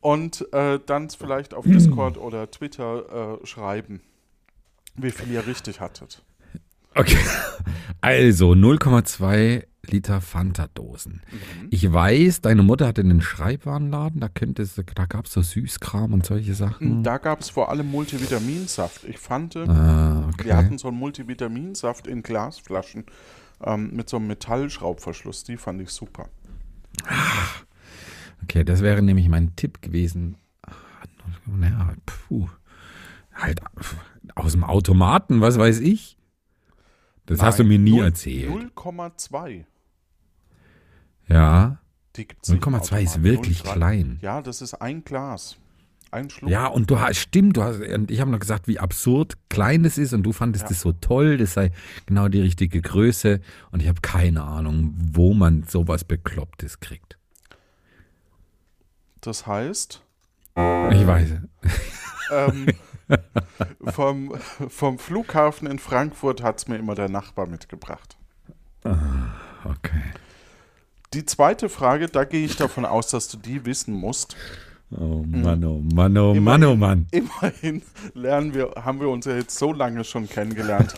und 0.00 0.50
äh, 0.54 0.80
dann 0.86 1.10
vielleicht 1.10 1.52
auf 1.52 1.66
Discord 1.66 2.16
oder 2.16 2.50
Twitter 2.50 3.38
äh, 3.42 3.46
schreiben, 3.46 4.00
wie 4.94 5.10
viel 5.10 5.30
ihr 5.30 5.46
richtig 5.46 5.80
hattet. 5.80 6.22
Okay. 6.94 7.18
Also 8.00 8.52
0,2 8.52 9.64
Liter 9.90 10.20
Fanta-Dosen. 10.20 11.22
Mhm. 11.30 11.68
Ich 11.70 11.92
weiß, 11.92 12.40
deine 12.40 12.62
Mutter 12.62 12.86
hatte 12.86 13.00
einen 13.00 13.20
Schreibwarenladen, 13.20 14.20
da 14.20 14.28
könnte 14.28 14.64
da 14.94 15.06
gab 15.06 15.26
es 15.26 15.32
so 15.32 15.42
Süßkram 15.42 16.12
und 16.12 16.24
solche 16.24 16.54
Sachen. 16.54 17.02
Da 17.02 17.18
gab 17.18 17.40
es 17.40 17.50
vor 17.50 17.68
allem 17.68 17.90
Multivitaminsaft. 17.90 19.04
Ich 19.04 19.18
fand, 19.18 19.56
Ah, 19.56 20.28
okay. 20.32 20.44
Wir 20.44 20.56
hatten 20.56 20.78
so 20.78 20.88
einen 20.88 20.98
Multivitaminsaft 20.98 22.06
in 22.06 22.22
Glasflaschen 22.22 23.06
ähm, 23.64 23.90
mit 23.94 24.08
so 24.08 24.18
einem 24.18 24.28
Metallschraubverschluss. 24.28 25.42
Die 25.44 25.56
fand 25.56 25.80
ich 25.80 25.90
super. 25.90 26.28
Okay, 28.44 28.64
das 28.64 28.82
wäre 28.82 29.02
nämlich 29.02 29.28
mein 29.28 29.54
Tipp 29.56 29.82
gewesen. 29.82 30.36
Ah, 30.62 30.72
Naja, 31.46 31.94
puh. 32.06 32.48
Halt 33.34 33.60
aus 34.34 34.52
dem 34.52 34.62
Automaten, 34.64 35.40
was 35.40 35.58
weiß 35.58 35.80
ich. 35.80 36.16
Das 37.26 37.40
hast 37.42 37.58
du 37.58 37.64
mir 37.64 37.78
nie 37.78 37.92
Null- 37.96 38.04
erzählt. 38.04 38.50
0,2. 38.76 39.64
Ja, 41.28 41.78
Die 42.16 42.26
gibt's 42.28 42.48
nicht 42.48 42.66
im 42.66 42.74
0,2 42.74 43.02
ist 43.02 43.22
wirklich 43.22 43.60
0,3. 43.62 43.72
klein. 43.72 44.18
Ja, 44.22 44.42
das 44.42 44.60
ist 44.62 44.74
ein 44.74 45.04
Glas. 45.04 45.56
Ein 46.10 46.28
Schluck. 46.28 46.50
Ja, 46.50 46.66
und 46.66 46.90
du 46.90 47.00
hast, 47.00 47.16
stimmt, 47.16 47.56
du 47.56 47.62
hast, 47.62 47.80
und 47.80 48.10
ich 48.10 48.20
habe 48.20 48.30
noch 48.30 48.38
gesagt, 48.38 48.68
wie 48.68 48.78
absurd 48.78 49.38
klein 49.48 49.82
das 49.82 49.96
ist 49.96 50.12
und 50.12 50.22
du 50.24 50.32
fandest 50.32 50.64
Ja. 50.64 50.68
das 50.68 50.80
so 50.82 50.92
toll, 50.92 51.38
das 51.38 51.54
sei 51.54 51.70
genau 52.04 52.28
die 52.28 52.40
richtige 52.42 52.82
Größe 52.82 53.40
und 53.70 53.80
ich 53.80 53.88
habe 53.88 54.00
keine 54.02 54.42
Ahnung, 54.42 54.92
wo 54.94 55.32
man 55.32 55.62
sowas 55.62 56.04
Beklopptes 56.04 56.80
kriegt. 56.80 57.16
Das 59.22 59.46
heißt, 59.46 60.02
Ich 60.54 61.06
weiß. 61.06 61.30
ähm, 62.32 62.66
vom, 63.86 64.34
vom 64.68 64.98
Flughafen 64.98 65.66
in 65.66 65.78
Frankfurt 65.78 66.42
hat 66.42 66.58
es 66.58 66.68
mir 66.68 66.76
immer 66.76 66.94
der 66.94 67.08
Nachbar 67.08 67.46
mitgebracht. 67.46 68.18
Okay. 68.84 70.02
Die 71.14 71.26
zweite 71.26 71.68
Frage, 71.68 72.08
da 72.08 72.24
gehe 72.24 72.44
ich 72.44 72.56
davon 72.56 72.84
aus, 72.84 73.08
dass 73.08 73.28
du 73.28 73.36
die 73.36 73.64
wissen 73.66 73.94
musst. 73.94 74.36
Oh 74.90 75.22
Mann, 75.26 75.64
oh 75.64 75.80
Mann, 75.94 76.16
oh 76.18 76.34
Mann, 76.34 76.64
oh 76.64 76.76
Mann. 76.76 77.06
Immerhin 77.10 77.82
lernen 78.14 78.54
wir, 78.54 78.72
haben 78.76 79.00
wir 79.00 79.08
uns 79.08 79.26
ja 79.26 79.36
jetzt 79.36 79.58
so 79.58 79.72
lange 79.72 80.04
schon 80.04 80.28
kennengelernt. 80.28 80.94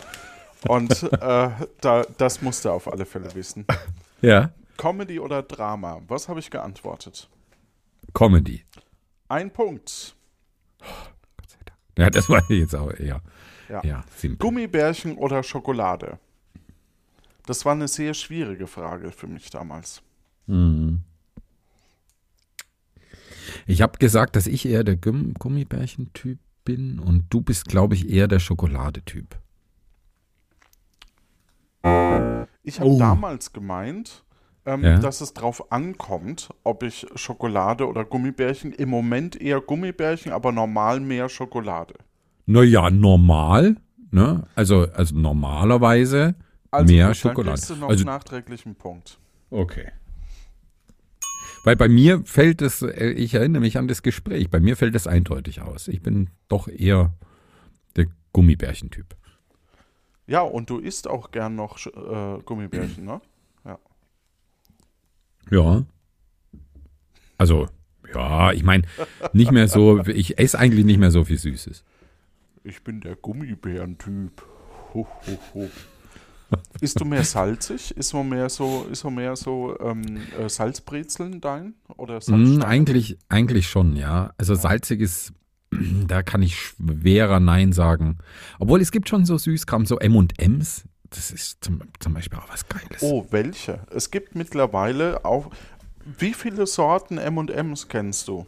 Und 0.67 1.03
äh, 1.03 1.49
da, 1.81 2.05
das 2.17 2.41
musst 2.41 2.65
du 2.65 2.69
auf 2.69 2.91
alle 2.91 3.05
Fälle 3.05 3.33
wissen. 3.35 3.65
Ja, 4.21 4.51
Comedy 4.77 5.19
oder 5.19 5.43
Drama? 5.43 6.01
Was 6.07 6.27
habe 6.27 6.39
ich 6.39 6.49
geantwortet? 6.49 7.29
Comedy. 8.13 8.63
Ein 9.27 9.51
Punkt. 9.51 10.15
Gott 10.79 11.49
sei 11.49 11.57
Dank. 11.65 11.79
Ja, 11.97 12.09
das 12.09 12.29
war 12.29 12.43
jetzt 12.49 12.75
auch 12.75 12.91
eher. 12.91 13.21
Ja. 13.69 13.81
Ja. 13.83 14.03
Gummibärchen 14.37 15.17
oder 15.17 15.43
Schokolade? 15.43 16.19
Das 17.45 17.65
war 17.65 17.73
eine 17.73 17.87
sehr 17.87 18.13
schwierige 18.13 18.67
Frage 18.67 19.11
für 19.11 19.27
mich 19.27 19.49
damals. 19.49 20.01
Mhm. 20.47 21.01
Ich 23.67 23.81
habe 23.81 23.97
gesagt, 23.99 24.35
dass 24.35 24.47
ich 24.47 24.65
eher 24.67 24.83
der 24.83 24.95
Gumm 24.95 25.33
Gummibärchen-Typ 25.35 26.39
bin 26.63 26.99
und 26.99 27.25
du 27.29 27.41
bist, 27.41 27.65
glaube 27.65 27.93
ich, 27.95 28.09
eher 28.09 28.27
der 28.27 28.39
Schokoladetyp. 28.39 29.37
Ich 32.63 32.79
habe 32.79 32.89
Oh. 32.89 32.97
damals 32.99 33.53
gemeint, 33.53 34.23
ähm, 34.65 34.83
Ja. 34.83 34.97
dass 34.97 35.21
es 35.21 35.33
drauf 35.33 35.71
ankommt, 35.71 36.49
ob 36.63 36.81
ich 36.81 37.05
Schokolade 37.13 37.87
oder 37.87 38.03
Gummibärchen. 38.03 38.71
Im 38.71 38.89
Moment 38.89 39.39
eher 39.39 39.61
Gummibärchen, 39.61 40.31
aber 40.31 40.51
normal 40.51 40.99
mehr 40.99 41.29
Schokolade. 41.29 41.93
Naja, 42.47 42.89
normal, 42.89 43.77
ne? 44.09 44.47
Also, 44.55 44.87
also 44.93 45.15
normalerweise 45.15 46.33
Also 46.71 46.93
mehr 46.93 47.07
gut, 47.07 47.17
Schokolade. 47.17 47.45
Dann 47.45 47.55
kriegst 47.55 47.69
du 47.69 47.75
noch 47.75 47.89
Also, 47.89 48.05
nachträglich 48.05 48.65
einen 48.65 48.75
Punkt. 48.75 49.19
okay. 49.49 49.91
Weil 51.63 51.75
bei 51.77 51.87
mir 51.89 52.21
fällt 52.25 52.61
es, 52.61 52.83
äh, 52.83 53.09
ich 53.09 53.33
erinnere 53.33 53.59
mich 53.61 53.79
an 53.79 53.87
das 53.87 54.03
Gespräch, 54.03 54.51
bei 54.51 54.59
mir 54.59 54.77
fällt 54.77 54.93
es 54.93 55.07
eindeutig 55.07 55.61
aus. 55.61 55.87
Ich 55.87 56.03
bin 56.03 56.29
doch 56.47 56.67
eher 56.67 57.13
der 57.95 58.05
Gummibärchen-Typ. 58.33 59.15
Ja, 60.27 60.41
und 60.41 60.69
du 60.69 60.77
isst 60.77 61.07
auch 61.07 61.31
gern 61.31 61.55
noch 61.55 61.83
äh, 61.87 62.41
Gummibärchen, 62.43 63.05
ne? 63.05 63.19
Ja. 65.51 65.85
Also, 67.37 67.67
ja, 68.13 68.51
ich 68.51 68.63
meine, 68.63 68.83
nicht 69.33 69.51
mehr 69.51 69.67
so, 69.67 69.99
ich 70.05 70.37
esse 70.39 70.57
eigentlich 70.57 70.85
nicht 70.85 70.97
mehr 70.99 71.11
so 71.11 71.23
viel 71.23 71.37
Süßes. 71.37 71.83
Ich 72.63 72.83
bin 72.83 73.01
der 73.01 73.15
Gummibären-Typ. 73.15 74.43
Ho, 74.93 75.07
ho, 75.27 75.39
ho. 75.53 75.69
Isst 76.81 76.99
du 76.99 77.05
mehr 77.05 77.23
salzig? 77.23 77.95
Ist 77.97 78.13
man 78.13 78.29
mehr 78.29 78.49
so, 78.49 78.87
ist 78.91 79.03
man 79.03 79.15
mehr 79.15 79.35
so 79.35 79.77
ähm, 79.79 80.17
äh, 80.39 80.49
Salzbrezeln 80.49 81.41
dein? 81.41 81.73
Oder 81.97 82.19
Mm, 82.27 82.61
eigentlich, 82.61 83.17
eigentlich 83.29 83.67
schon, 83.67 83.95
ja. 83.95 84.33
Also 84.37 84.55
salzig 84.55 85.01
ist, 85.01 85.33
da 86.07 86.23
kann 86.23 86.41
ich 86.41 86.55
schwerer 86.57 87.39
Nein 87.39 87.73
sagen. 87.73 88.17
Obwohl 88.59 88.81
es 88.81 88.91
gibt 88.91 89.09
schon 89.09 89.25
so 89.25 89.37
Süßkram, 89.37 89.85
so 89.85 89.97
M&M's. 89.99 90.83
Das 91.09 91.31
ist 91.31 91.63
zum, 91.63 91.81
zum 91.99 92.13
Beispiel 92.13 92.37
auch 92.39 92.49
was 92.49 92.67
Geiles. 92.67 93.01
Oh, 93.01 93.25
welche? 93.31 93.79
Es 93.89 94.11
gibt 94.11 94.35
mittlerweile 94.35 95.23
auch. 95.23 95.51
Wie 96.19 96.33
viele 96.33 96.67
Sorten 96.67 97.17
M&M's 97.17 97.87
kennst 97.87 98.27
du? 98.27 98.45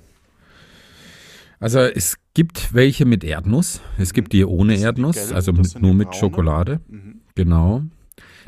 Also 1.60 1.80
es 1.80 2.18
gibt 2.34 2.74
welche 2.74 3.06
mit 3.06 3.24
Erdnuss. 3.24 3.82
Es 3.98 4.14
gibt 4.14 4.34
die 4.34 4.46
ohne 4.46 4.78
Erdnuss, 4.78 5.16
gelben, 5.16 5.34
also 5.34 5.54
mit, 5.54 5.82
nur 5.82 5.94
mit 5.94 6.10
braune. 6.10 6.20
Schokolade. 6.20 6.80
Mhm. 6.88 7.22
Genau. 7.38 7.84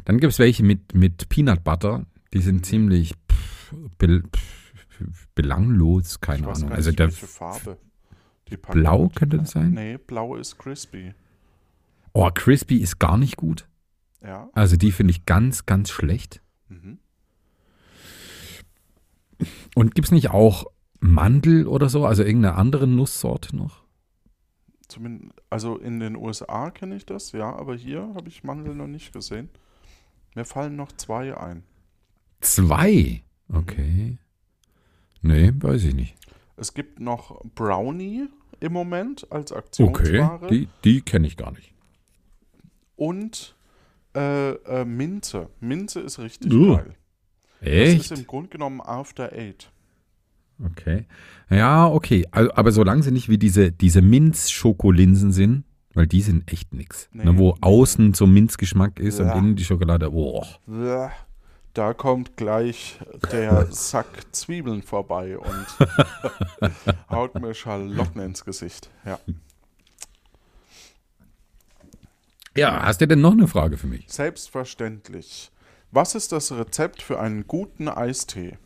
Dann 0.05 0.19
gibt 0.19 0.33
es 0.33 0.39
welche 0.39 0.63
mit, 0.63 0.93
mit 0.95 1.29
Peanut 1.29 1.63
Butter. 1.63 2.05
Die 2.33 2.41
sind 2.41 2.65
ziemlich 2.65 3.13
pff, 3.31 3.73
bel, 3.97 4.23
pff, 4.23 5.27
belanglos, 5.35 6.19
keine 6.21 6.41
ich 6.41 6.45
weiß 6.47 6.57
Ahnung. 6.57 6.69
gar 6.69 6.77
Also 6.77 6.89
nicht, 6.89 6.99
der 6.99 7.07
welche 7.07 7.27
Farbe. 7.27 7.77
Die 8.49 8.57
Blau 8.57 9.09
könnte 9.13 9.37
das 9.37 9.51
sein? 9.51 9.71
Nee, 9.71 9.97
blau 9.97 10.35
ist 10.35 10.57
crispy. 10.57 11.13
Oh, 12.13 12.29
Crispy 12.33 12.77
ist 12.77 12.97
gar 12.97 13.17
nicht 13.17 13.37
gut. 13.37 13.67
Ja. 14.23 14.49
Also 14.53 14.75
die 14.75 14.91
finde 14.91 15.11
ich 15.11 15.25
ganz, 15.25 15.67
ganz 15.67 15.91
schlecht. 15.91 16.41
Mhm. 16.67 16.97
Und 19.75 19.93
gibt 19.93 20.07
es 20.07 20.11
nicht 20.11 20.31
auch 20.31 20.65
Mandel 20.99 21.67
oder 21.67 21.89
so? 21.89 22.05
Also 22.05 22.23
irgendeine 22.23 22.55
andere 22.55 22.87
Nusssorte 22.87 23.55
noch? 23.55 23.78
Zumindest, 24.89 25.31
also 25.49 25.77
in 25.77 25.99
den 26.01 26.15
USA 26.17 26.69
kenne 26.71 26.95
ich 26.97 27.05
das, 27.05 27.31
ja, 27.31 27.55
aber 27.55 27.75
hier 27.75 28.11
habe 28.15 28.27
ich 28.27 28.43
Mandel 28.43 28.75
noch 28.75 28.87
nicht 28.87 29.13
gesehen. 29.13 29.49
Mir 30.35 30.45
fallen 30.45 30.75
noch 30.75 30.91
zwei 30.91 31.37
ein. 31.37 31.63
Zwei? 32.41 33.23
Okay. 33.53 34.17
Nee, 35.21 35.51
weiß 35.55 35.83
ich 35.85 35.93
nicht. 35.95 36.15
Es 36.57 36.73
gibt 36.73 36.99
noch 36.99 37.41
Brownie 37.55 38.27
im 38.59 38.73
Moment 38.73 39.31
als 39.31 39.51
Okay, 39.51 39.59
Aktionsware 39.59 40.47
die, 40.49 40.67
die 40.83 41.01
kenne 41.01 41.27
ich 41.27 41.37
gar 41.37 41.51
nicht. 41.51 41.73
und 42.95 43.55
äh, 44.15 44.51
äh, 44.51 44.85
Minze. 44.85 45.49
Minze 45.59 45.99
ist 46.01 46.19
richtig 46.19 46.51
Uh, 46.51 46.75
geil. 46.75 46.95
Das 47.61 47.69
Echt? 47.69 47.99
ist 48.11 48.11
im 48.19 48.25
Grunde 48.27 48.49
genommen 48.49 48.81
After 48.81 49.31
Eight. 49.33 49.71
Okay. 50.63 51.05
Ja, 51.49 51.87
okay. 51.87 52.27
Also, 52.31 52.53
aber 52.53 52.71
solange 52.71 53.03
sie 53.03 53.11
nicht 53.11 53.29
wie 53.29 53.37
diese, 53.37 53.71
diese 53.71 54.01
Minz-Schokolinsen 54.01 55.31
sind, 55.31 55.63
weil 55.93 56.07
die 56.07 56.21
sind 56.21 56.51
echt 56.51 56.73
nix. 56.73 57.09
Nee, 57.11 57.25
ne, 57.25 57.37
wo 57.37 57.53
nee. 57.53 57.57
außen 57.61 58.13
so 58.13 58.27
Minzgeschmack 58.27 58.99
ist 58.99 59.19
Ja. 59.19 59.31
und 59.33 59.37
innen 59.39 59.55
die 59.55 59.63
Schokolade. 59.65 60.13
Oh. 60.13 60.45
Bäh. 60.65 61.09
Da 61.73 61.93
kommt 61.93 62.35
gleich 62.35 62.99
der 63.31 63.67
Sack 63.71 64.07
Zwiebeln 64.31 64.81
vorbei 64.81 65.37
und 65.37 65.67
haut 67.09 67.39
mir 67.39 67.53
Schalotten 67.53 68.21
ins 68.21 68.43
Gesicht. 68.43 68.89
Ja. 69.05 69.19
Ja, 72.57 72.83
hast 72.83 73.01
du 73.01 73.07
denn 73.07 73.21
noch 73.21 73.33
eine 73.33 73.47
Frage 73.47 73.77
für 73.77 73.87
mich? 73.87 74.05
Selbstverständlich. 74.09 75.51
Was 75.91 76.15
ist 76.15 76.31
das 76.31 76.51
Rezept 76.51 77.01
für 77.01 77.19
einen 77.19 77.47
guten 77.47 77.87
Eistee? 77.87 78.57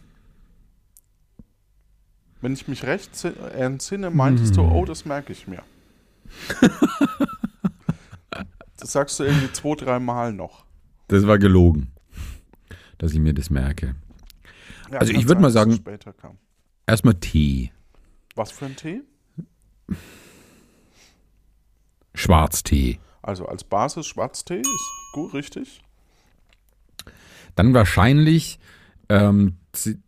Wenn 2.43 2.51
ich 2.51 2.67
mich 2.67 2.83
recht 2.83 3.15
si- 3.15 3.31
entsinne, 3.57 4.09
meintest 4.09 4.57
du, 4.57 4.63
oh, 4.63 4.83
das 4.83 5.05
merke 5.05 5.31
ich 5.31 5.47
mir. 5.47 5.63
das 8.77 8.91
sagst 8.91 9.17
du 9.17 9.23
irgendwie 9.23 9.49
zwei, 9.53 9.75
drei 9.75 9.97
Mal 9.99 10.33
noch. 10.33 10.65
Das 11.07 11.25
war 11.25 11.39
gelogen, 11.39 11.93
dass 12.97 13.13
ich 13.13 13.19
mir 13.19 13.33
das 13.33 13.49
merke. 13.49 13.95
Ja, 14.91 14.97
Also 14.99 15.13
ich 15.13 15.19
kann 15.19 15.29
würd 15.29 15.39
mal 15.39 15.51
sagen-. 15.51 15.79
Erstmal 16.85 17.13
Tee. 17.15 17.71
Was 18.35 18.51
für 18.51 18.65
ein 18.65 18.75
Tee? 18.75 19.03
Schwarztee. 22.13 22.99
Also 23.21 23.45
als 23.45 23.63
Basis 23.63 24.05
Schwarztee 24.05 24.59
ist 24.59 24.91
gut, 25.13 25.33
richtig? 25.33 25.81
Dann 27.55 27.73
wahrscheinlich 27.73 28.59
ähm, 29.07 29.55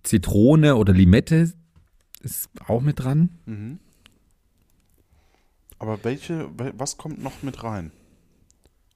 Zitrone 0.03 0.75
oder 0.75 0.91
Limette 0.91 1.53
ist 2.25 2.49
auch 2.67 2.81
mit 2.81 2.99
dran. 2.99 3.29
Mhm. 3.45 3.79
Aber 5.79 6.03
welche, 6.03 6.49
wel- 6.57 6.73
was 6.77 6.97
kommt 6.97 7.21
noch 7.21 7.43
mit 7.43 7.63
rein? 7.63 7.91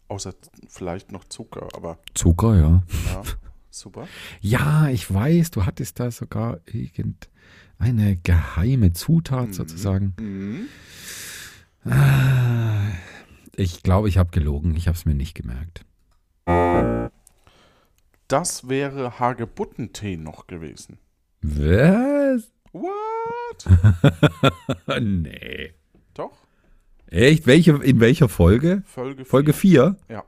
Außer 0.07 0.33
vielleicht 0.67 1.11
noch 1.11 1.23
Zucker, 1.25 1.67
aber 1.75 1.99
Zucker, 2.15 2.55
ja. 2.55 2.83
ja, 3.13 3.21
super. 3.69 4.07
Ja, 4.41 4.87
ich 4.89 5.13
weiß, 5.13 5.51
du 5.51 5.65
hattest 5.65 5.99
da 5.99 6.09
sogar 6.09 6.59
irgendeine 6.65 8.17
geheime 8.23 8.91
Zutat 8.93 9.53
sozusagen. 9.53 10.15
Mhm. 10.19 10.65
Ah, 11.91 12.87
Ich 13.55 13.83
glaube, 13.83 14.09
ich 14.09 14.17
habe 14.17 14.31
gelogen. 14.31 14.75
Ich 14.75 14.87
habe 14.87 14.97
es 14.97 15.05
mir 15.05 15.13
nicht 15.15 15.35
gemerkt. 15.35 15.85
Das 18.27 18.67
wäre 18.69 19.19
Hagebuttentee 19.19 20.17
noch 20.17 20.47
gewesen. 20.47 20.97
Was? 21.41 22.49
What? 22.71 23.65
nee. 25.01 25.73
Doch? 26.13 26.31
Echt? 27.07 27.47
Welche, 27.47 27.71
in 27.83 27.99
welcher 27.99 28.29
Folge? 28.29 28.83
Folge 28.85 29.17
4. 29.17 29.25
Folge 29.25 29.53
4? 29.53 29.95
Ja. 30.09 30.23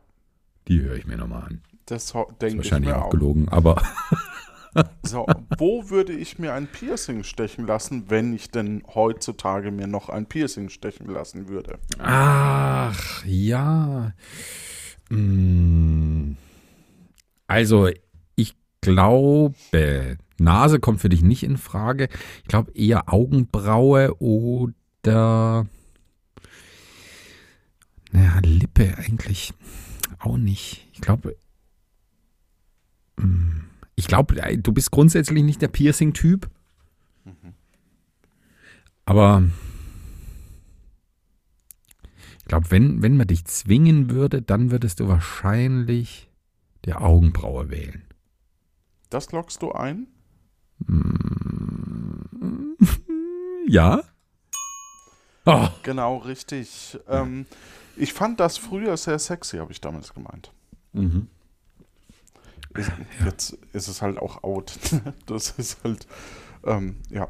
Die 0.67 0.81
höre 0.81 0.95
ich 0.95 1.05
mir 1.05 1.17
nochmal 1.17 1.43
an. 1.43 1.61
Das 1.85 2.13
denke 2.13 2.47
ich 2.47 2.57
wahrscheinlich 2.57 2.91
mir 2.91 2.97
auch 2.97 3.05
auch. 3.05 3.09
gelogen, 3.09 3.49
aber 3.49 3.81
So, 5.03 5.25
wo 5.57 5.89
würde 5.89 6.13
ich 6.13 6.39
mir 6.39 6.53
ein 6.53 6.67
Piercing 6.67 7.23
stechen 7.23 7.67
lassen, 7.67 8.05
wenn 8.09 8.33
ich 8.33 8.51
denn 8.51 8.83
heutzutage 8.93 9.71
mir 9.71 9.87
noch 9.87 10.07
ein 10.09 10.27
Piercing 10.27 10.69
stechen 10.69 11.07
lassen 11.07 11.49
würde? 11.49 11.79
Ach, 11.99 13.25
ja. 13.25 14.13
Hm. 15.09 16.37
Also, 17.47 17.89
glaube, 18.81 20.17
Nase 20.37 20.79
kommt 20.79 21.01
für 21.01 21.09
dich 21.09 21.21
nicht 21.21 21.43
in 21.43 21.57
Frage. 21.57 22.09
Ich 22.41 22.47
glaube 22.47 22.71
eher 22.73 23.13
Augenbraue 23.13 24.19
oder. 24.21 25.67
Naja, 28.11 28.39
Lippe 28.43 28.97
eigentlich 28.97 29.53
auch 30.19 30.37
nicht. 30.37 30.87
Ich 30.93 31.01
glaube. 31.01 31.35
hm, 33.19 33.65
Ich 33.95 34.07
glaube, 34.07 34.35
du 34.57 34.71
bist 34.73 34.91
grundsätzlich 34.91 35.43
nicht 35.43 35.61
der 35.61 35.67
Piercing-Typ. 35.67 36.49
Aber 39.05 39.43
ich 42.39 42.45
glaube, 42.45 42.71
wenn, 42.71 43.01
wenn 43.01 43.17
man 43.17 43.27
dich 43.27 43.45
zwingen 43.45 44.09
würde, 44.09 44.41
dann 44.41 44.71
würdest 44.71 44.99
du 44.99 45.07
wahrscheinlich 45.07 46.29
die 46.85 46.93
Augenbraue 46.93 47.69
wählen. 47.69 48.03
Das 49.11 49.31
lockst 49.31 49.61
du 49.61 49.71
ein? 49.73 50.07
Ja? 53.67 54.01
Oh, 55.45 55.67
Genau, 55.83 56.17
richtig. 56.17 56.99
Ähm, 57.07 57.45
ich 57.95 58.11
fand 58.13 58.39
das 58.39 58.57
früher 58.57 58.97
sehr 58.97 59.19
sexy, 59.19 59.57
habe 59.57 59.71
ich 59.71 59.79
damals 59.79 60.13
gemeint. 60.13 60.51
mhm. 60.93 61.27
Ist, 62.73 62.91
Jetzt 63.25 63.57
ist 63.73 63.87
es 63.87 64.01
halt 64.01 64.17
auch 64.17 64.43
out. 64.43 64.73
Das 65.25 65.51
ist 65.51 65.83
halt, 65.83 66.07
ähm, 66.65 66.97
ja. 67.09 67.27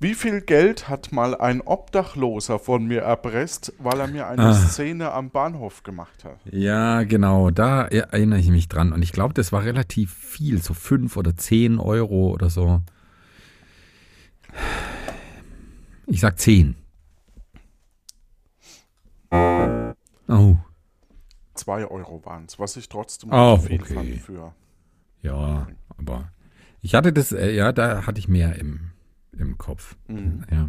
Wie 0.00 0.14
viel 0.14 0.40
Geld 0.42 0.88
hat 0.88 1.10
mal 1.10 1.34
ein 1.34 1.60
Obdachloser 1.60 2.60
von 2.60 2.86
mir 2.86 3.00
erpresst, 3.02 3.72
weil 3.78 3.98
er 3.98 4.06
mir 4.06 4.28
eine 4.28 4.42
Ah. 4.50 4.54
Szene 4.54 5.10
am 5.12 5.30
Bahnhof 5.30 5.82
gemacht 5.82 6.22
hat? 6.24 6.38
Ja, 6.52 7.02
genau, 7.02 7.50
da 7.50 7.82
erinnere 7.86 8.38
ich 8.38 8.48
mich 8.48 8.68
dran. 8.68 8.92
Und 8.92 9.02
ich 9.02 9.12
glaube, 9.12 9.34
das 9.34 9.50
war 9.50 9.64
relativ 9.64 10.14
viel, 10.14 10.62
so 10.62 10.72
fünf 10.72 11.16
oder 11.16 11.36
zehn 11.36 11.80
Euro 11.80 12.28
oder 12.30 12.48
so. 12.48 12.80
Ich 16.06 16.20
sag 16.20 16.38
zehn. 16.38 16.76
Oh, 19.32 20.56
Zwei 21.54 21.84
Euro 21.86 22.24
waren 22.24 22.44
es, 22.46 22.58
was 22.60 22.76
ich 22.76 22.88
trotzdem 22.88 23.30
Oh, 23.32 23.56
viel 23.56 23.82
okay. 23.82 23.94
fand 23.94 24.14
für. 24.20 24.54
ja, 25.22 25.66
aber 25.96 26.30
Ich 26.82 26.94
hatte 26.94 27.12
das, 27.12 27.32
äh, 27.32 27.50
ja, 27.50 27.72
da 27.72 28.06
hatte 28.06 28.20
ich 28.20 28.28
mehr 28.28 28.54
im, 28.56 28.92
im 29.38 29.58
Kopf. 29.58 29.96
Mhm. 30.08 30.44
Ja. 30.50 30.68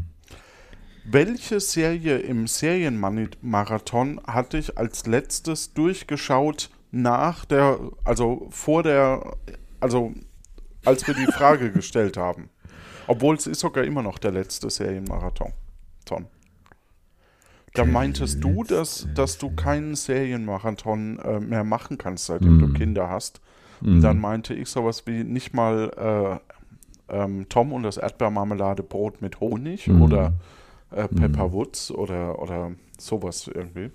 Welche 1.05 1.59
Serie 1.59 2.19
im 2.19 2.47
Serienmarathon 2.47 4.21
hatte 4.27 4.57
ich 4.57 4.77
als 4.77 5.07
letztes 5.07 5.73
durchgeschaut 5.73 6.69
nach 6.91 7.45
der, 7.45 7.79
also 8.03 8.47
vor 8.51 8.83
der, 8.83 9.35
also 9.79 10.13
als 10.85 11.07
wir 11.07 11.13
die 11.13 11.25
Frage 11.31 11.71
gestellt 11.71 12.17
haben? 12.17 12.49
Obwohl 13.07 13.35
es 13.35 13.47
ist 13.47 13.61
sogar 13.61 13.83
immer 13.85 14.03
noch 14.03 14.19
der 14.19 14.31
letzte 14.31 14.69
Serienmarathon. 14.69 15.51
Ton. 16.05 16.27
Da 17.73 17.85
meintest 17.85 18.43
du, 18.43 18.63
dass, 18.63 19.07
dass 19.15 19.37
du 19.37 19.55
keinen 19.55 19.95
Serienmarathon 19.95 21.19
äh, 21.19 21.39
mehr 21.39 21.63
machen 21.63 21.97
kannst, 21.97 22.25
seitdem 22.25 22.59
du 22.59 22.67
Mhm. 22.67 22.73
Kinder 22.73 23.09
hast. 23.09 23.41
Und 23.81 24.01
dann 24.01 24.19
meinte 24.19 24.53
ich 24.53 24.69
sowas 24.69 25.07
wie 25.07 25.23
nicht 25.23 25.53
mal 25.53 26.41
äh, 26.41 26.58
ähm, 27.11 27.47
Tom 27.49 27.73
und 27.73 27.83
das 27.83 27.97
Erdbeermarmeladebrot 27.97 29.21
mit 29.21 29.39
Honig 29.39 29.87
Mhm. 29.87 30.01
oder 30.01 30.33
äh, 30.91 31.07
Pepper 31.07 31.51
Woods 31.53 31.91
oder, 31.91 32.39
oder 32.39 32.71
sowas 32.97 33.47
irgendwie. 33.53 33.91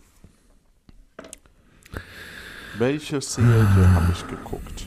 Welche 2.79 3.21
Serie 3.21 3.95
habe 3.95 4.13
ich 4.13 4.27
geguckt? 4.27 4.87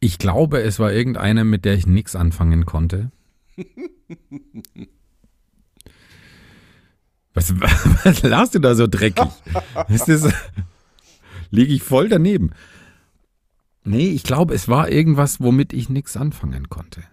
Ich 0.00 0.18
glaube, 0.18 0.60
es 0.60 0.78
war 0.78 0.92
irgendeine, 0.92 1.44
mit 1.44 1.64
der 1.64 1.74
ich 1.74 1.86
nichts 1.86 2.14
anfangen 2.14 2.66
konnte. 2.66 3.10
Was, 7.36 7.52
was 7.58 8.22
lachst 8.22 8.54
du 8.54 8.60
da 8.60 8.76
so 8.76 8.86
dreckig? 8.86 9.26
Ist 9.88 10.06
das, 10.08 10.32
liege 11.50 11.74
ich 11.74 11.82
voll 11.82 12.08
daneben. 12.08 12.52
Nee, 13.84 14.08
ich 14.08 14.22
glaube, 14.22 14.54
es 14.54 14.66
war 14.66 14.88
irgendwas, 14.88 15.40
womit 15.40 15.74
ich 15.74 15.90
nichts 15.90 16.16
anfangen 16.16 16.70
konnte. 16.70 17.04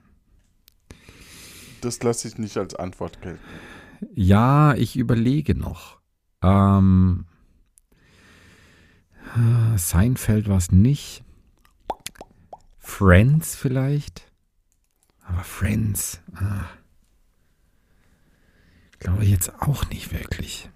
Das 1.82 2.02
lasse 2.02 2.28
ich 2.28 2.38
nicht 2.38 2.58
als 2.58 2.76
Antwort 2.76 3.22
gelten. 3.22 3.40
Ja, 4.14 4.74
ich 4.76 4.96
überlege 4.96 5.54
noch. 5.54 6.00
Ähm, 6.42 7.26
äh, 9.36 9.78
Seinfeld 9.78 10.48
war 10.48 10.58
es 10.58 10.72
nicht. 10.72 11.24
Friends 12.80 13.56
vielleicht. 13.56 14.32
Aber 15.24 15.44
Friends. 15.44 16.22
Ah. 16.36 16.66
Glaube 19.00 19.26
jetzt 19.26 19.62
auch 19.62 19.90
nicht 19.90 20.14
wirklich. 20.14 20.70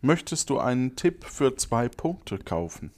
Möchtest 0.00 0.50
du 0.50 0.58
einen 0.58 0.96
Tipp 0.96 1.24
für 1.24 1.56
zwei 1.56 1.88
Punkte 1.88 2.38
kaufen? 2.38 2.90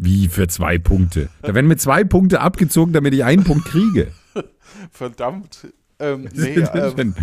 Wie 0.00 0.28
für 0.28 0.46
zwei 0.46 0.78
Punkte? 0.78 1.28
Da 1.42 1.54
werden 1.56 1.66
mir 1.66 1.76
zwei 1.76 2.04
Punkte 2.04 2.40
abgezogen, 2.40 2.92
damit 2.92 3.14
ich 3.14 3.24
einen 3.24 3.42
Punkt 3.42 3.64
kriege. 3.64 4.12
Verdammt. 4.92 5.66
Ähm, 5.98 6.28
nee, 6.32 6.54
ähm, 6.54 7.14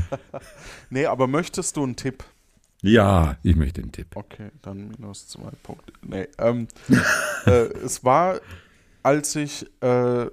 nee, 0.90 1.06
aber 1.06 1.28
möchtest 1.28 1.78
du 1.78 1.84
einen 1.84 1.96
Tipp? 1.96 2.26
Ja, 2.82 3.38
ich 3.44 3.56
möchte 3.56 3.82
den 3.82 3.94
Tipp. 3.94 4.08
Okay, 4.14 4.50
dann 4.62 4.90
minus 4.90 5.30
zwei 5.30 5.52
Punkte. 5.64 5.94
Nee, 6.02 6.28
ähm, 6.38 6.68
äh, 7.46 7.52
es 7.52 8.04
war, 8.04 8.42
als 9.04 9.38
ich, 9.38 9.66
äh, 9.82 10.26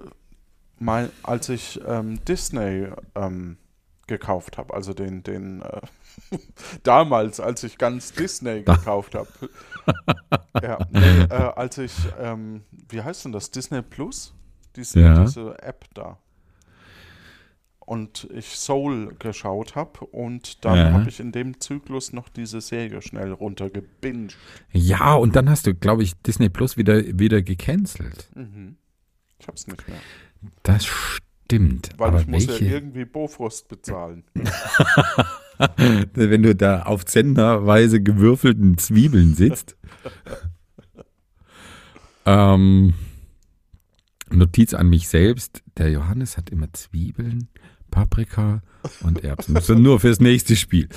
mal, 0.79 1.09
als 1.23 1.47
ich 1.47 1.79
ähm, 1.87 2.25
Disney 2.25 2.89
ähm, 3.15 3.55
gekauft 4.07 4.57
habe, 4.57 4.73
also 4.73 4.93
den, 4.93 5.23
den 5.23 5.61
äh, 5.61 5.79
damals, 6.83 7.39
als 7.39 7.63
ich 7.63 7.77
ganz 7.77 8.11
Disney 8.13 8.63
gekauft 8.63 9.15
habe. 9.15 9.27
ja, 10.61 10.77
nee, 10.91 11.21
äh, 11.23 11.33
als 11.33 11.77
ich, 11.77 11.93
ähm, 12.19 12.61
wie 12.89 13.01
heißt 13.01 13.25
denn 13.25 13.31
das, 13.31 13.51
Disney 13.51 13.81
Plus? 13.81 14.33
Diese, 14.75 14.99
Ja. 15.01 15.23
diese 15.23 15.61
App 15.61 15.85
da. 15.93 16.17
Und 17.85 18.29
ich 18.33 18.55
Soul 18.55 19.13
geschaut 19.19 19.75
habe 19.75 20.05
und 20.05 20.63
dann 20.63 20.77
Ja. 20.77 20.91
habe 20.93 21.09
ich 21.09 21.19
in 21.19 21.33
dem 21.33 21.59
Zyklus 21.59 22.13
noch 22.13 22.29
diese 22.29 22.61
Serie 22.61 23.01
schnell 23.01 23.33
runtergebinged. 23.33 24.37
Ja, 24.71 25.15
und 25.15 25.35
dann 25.35 25.49
hast 25.49 25.67
du, 25.67 25.75
glaube 25.75 26.01
ich, 26.03 26.13
Disney 26.21 26.47
Plus 26.49 26.77
wieder, 26.77 27.01
wieder 27.19 27.41
gecancelt. 27.41 28.29
Mhm. 28.35 28.77
Ich 29.37 29.47
hab's 29.49 29.67
nicht 29.67 29.85
mehr. 29.89 29.99
Das 30.63 30.85
stimmt. 30.85 31.89
Weil 31.97 32.07
Aber 32.07 32.21
ich 32.21 32.27
muss 32.27 32.47
welche? 32.47 32.65
ja 32.65 32.71
irgendwie 32.71 33.03
Bofrost 33.03 33.67
bezahlen. 33.67 34.23
Wenn 36.13 36.43
du 36.43 36.55
da 36.55 36.83
auf 36.83 37.05
zenderweise 37.05 38.01
gewürfelten 38.01 38.77
Zwiebeln 38.77 39.35
sitzt. 39.35 39.75
ähm, 42.25 42.93
Notiz 44.29 44.73
an 44.73 44.89
mich 44.89 45.07
selbst. 45.07 45.63
Der 45.77 45.89
Johannes 45.89 46.37
hat 46.37 46.49
immer 46.49 46.71
Zwiebeln, 46.73 47.47
Paprika 47.91 48.61
und 49.01 49.23
Erbsen. 49.23 49.55
Das 49.55 49.69
ist 49.69 49.77
nur 49.77 49.99
fürs 49.99 50.19
nächste 50.19 50.55
Spiel. 50.55 50.87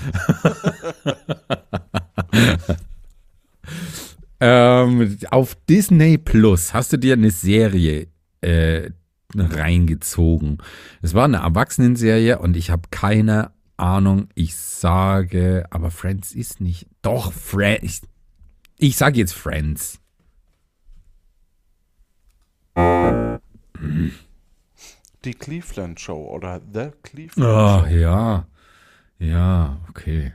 ähm, 4.40 5.18
auf 5.30 5.54
Disney 5.68 6.18
Plus 6.18 6.72
hast 6.72 6.92
du 6.92 6.96
dir 6.96 7.14
eine 7.14 7.30
Serie 7.30 8.08
äh, 8.40 8.90
reingezogen. 9.34 10.58
Es 11.02 11.14
war 11.14 11.24
eine 11.24 11.38
Erwachsenenserie 11.38 12.38
und 12.38 12.56
ich 12.56 12.70
habe 12.70 12.82
keine 12.90 13.50
Ahnung. 13.76 14.28
Ich 14.34 14.56
sage, 14.56 15.66
aber 15.70 15.90
Friends 15.90 16.32
ist 16.34 16.60
nicht. 16.60 16.86
Doch, 17.02 17.32
Friends. 17.32 17.82
Ich, 17.82 18.88
ich 18.90 18.96
sage 18.96 19.18
jetzt 19.18 19.34
Friends. 19.34 20.00
Die 25.24 25.34
Cleveland 25.34 25.98
Show 26.00 26.24
oder 26.28 26.60
The 26.72 26.90
Cleveland 27.02 27.38
Oh, 27.38 27.88
Show. 27.88 27.94
ja. 27.94 28.46
Ja, 29.18 29.78
okay. 29.88 30.32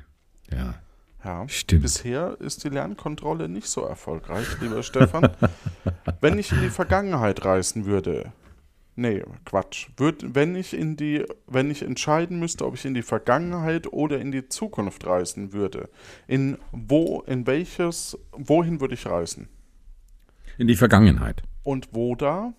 Ja, 0.51 0.75
Ja. 1.23 1.47
stimmt. 1.47 1.83
Bisher 1.83 2.35
ist 2.39 2.63
die 2.63 2.69
Lernkontrolle 2.69 3.47
nicht 3.47 3.67
so 3.67 3.81
erfolgreich, 3.85 4.47
lieber 4.59 4.81
Stefan. 4.83 5.29
Wenn 6.21 6.39
ich 6.39 6.51
in 6.51 6.61
die 6.61 6.69
Vergangenheit 6.69 7.45
reisen 7.45 7.85
würde, 7.85 8.33
nee, 8.95 9.23
Quatsch. 9.45 9.89
Würd, 9.97 10.35
wenn 10.35 10.55
ich 10.55 10.73
in 10.73 10.95
die, 10.97 11.25
wenn 11.47 11.71
ich 11.71 11.81
entscheiden 11.81 12.39
müsste, 12.39 12.65
ob 12.65 12.75
ich 12.75 12.85
in 12.85 12.93
die 12.93 13.01
Vergangenheit 13.01 13.91
oder 13.91 14.19
in 14.19 14.31
die 14.31 14.47
Zukunft 14.47 15.05
reisen 15.05 15.53
würde, 15.53 15.89
in 16.27 16.57
wo, 16.71 17.21
in 17.21 17.47
welches, 17.47 18.17
wohin 18.31 18.81
würde 18.81 18.93
ich 18.93 19.05
reisen? 19.05 19.49
In 20.57 20.67
die 20.67 20.75
Vergangenheit. 20.75 21.43
Und 21.63 21.89
wo 21.91 22.15
da? 22.15 22.53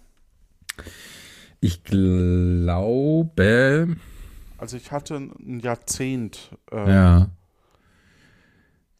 Ich 1.60 1.84
glaube. 1.84 3.16
Also 4.58 4.76
ich 4.76 4.90
hatte 4.92 5.16
ein 5.16 5.60
Jahrzehnt. 5.60 6.56
Äh, 6.70 6.90
Ja. 6.90 7.30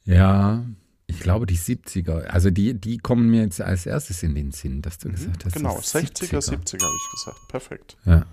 Ja. 0.04 0.64
Ich 1.12 1.20
glaube, 1.20 1.46
die 1.46 1.58
70er. 1.58 2.24
Also 2.24 2.50
die, 2.50 2.74
die 2.74 2.98
kommen 2.98 3.30
mir 3.30 3.42
jetzt 3.42 3.60
als 3.60 3.84
erstes 3.86 4.22
in 4.22 4.34
den 4.34 4.50
Sinn, 4.50 4.80
dass 4.80 4.98
du 4.98 5.10
gesagt 5.10 5.44
hast. 5.44 5.54
Genau, 5.54 5.76
das 5.76 5.94
60er, 5.94 6.38
70er. 6.38 6.50
70er 6.50 6.82
habe 6.82 6.96
ich 6.96 7.10
gesagt. 7.10 7.48
Perfekt. 7.48 7.96
Ja. 8.06 8.24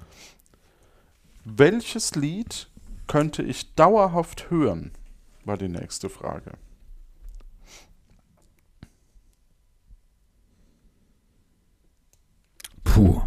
Welches 1.43 2.15
Lied 2.15 2.69
könnte 3.07 3.43
ich 3.43 3.75
dauerhaft 3.75 4.49
hören? 4.49 4.91
War 5.43 5.57
die 5.57 5.67
nächste 5.67 6.09
Frage. 6.09 6.53
Puh. 12.85 13.21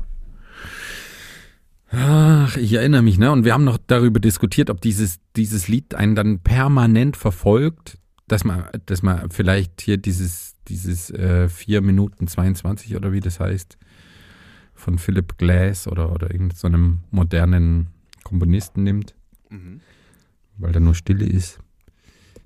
Ach, 1.91 2.57
ich 2.57 2.73
erinnere 2.73 3.03
mich, 3.03 3.19
ne? 3.19 3.31
Und 3.31 3.45
wir 3.45 3.53
haben 3.53 3.65
noch 3.65 3.79
darüber 3.87 4.19
diskutiert, 4.19 4.71
ob 4.71 4.81
dieses, 4.81 5.19
dieses 5.37 5.69
Lied 5.69 5.95
einen 5.95 6.15
dann 6.15 6.39
permanent 6.41 7.19
verfolgt, 7.19 7.99
dass 8.29 8.45
man, 8.45 8.69
dass 8.87 9.03
man 9.03 9.31
vielleicht 9.31 9.81
hier 9.81 9.97
dieses, 9.99 10.55
dieses 10.69 11.11
äh, 11.11 11.49
4 11.49 11.81
Minuten 11.83 12.29
22 12.29 12.97
oder 12.97 13.13
wie 13.13 13.21
das 13.21 13.41
heißt, 13.41 13.77
von 14.75 14.99
Philip 14.99 15.37
Glass 15.39 15.87
oder, 15.87 16.13
oder 16.13 16.31
irgendeinem 16.31 16.57
so 16.57 16.67
einem 16.67 17.01
modernen 17.11 17.89
Komponisten 18.25 18.83
nimmt, 18.85 19.15
Mhm. 19.51 19.81
weil 20.57 20.73
da 20.73 20.81
nur 20.81 20.95
Stille 20.95 21.27
ist, 21.27 21.59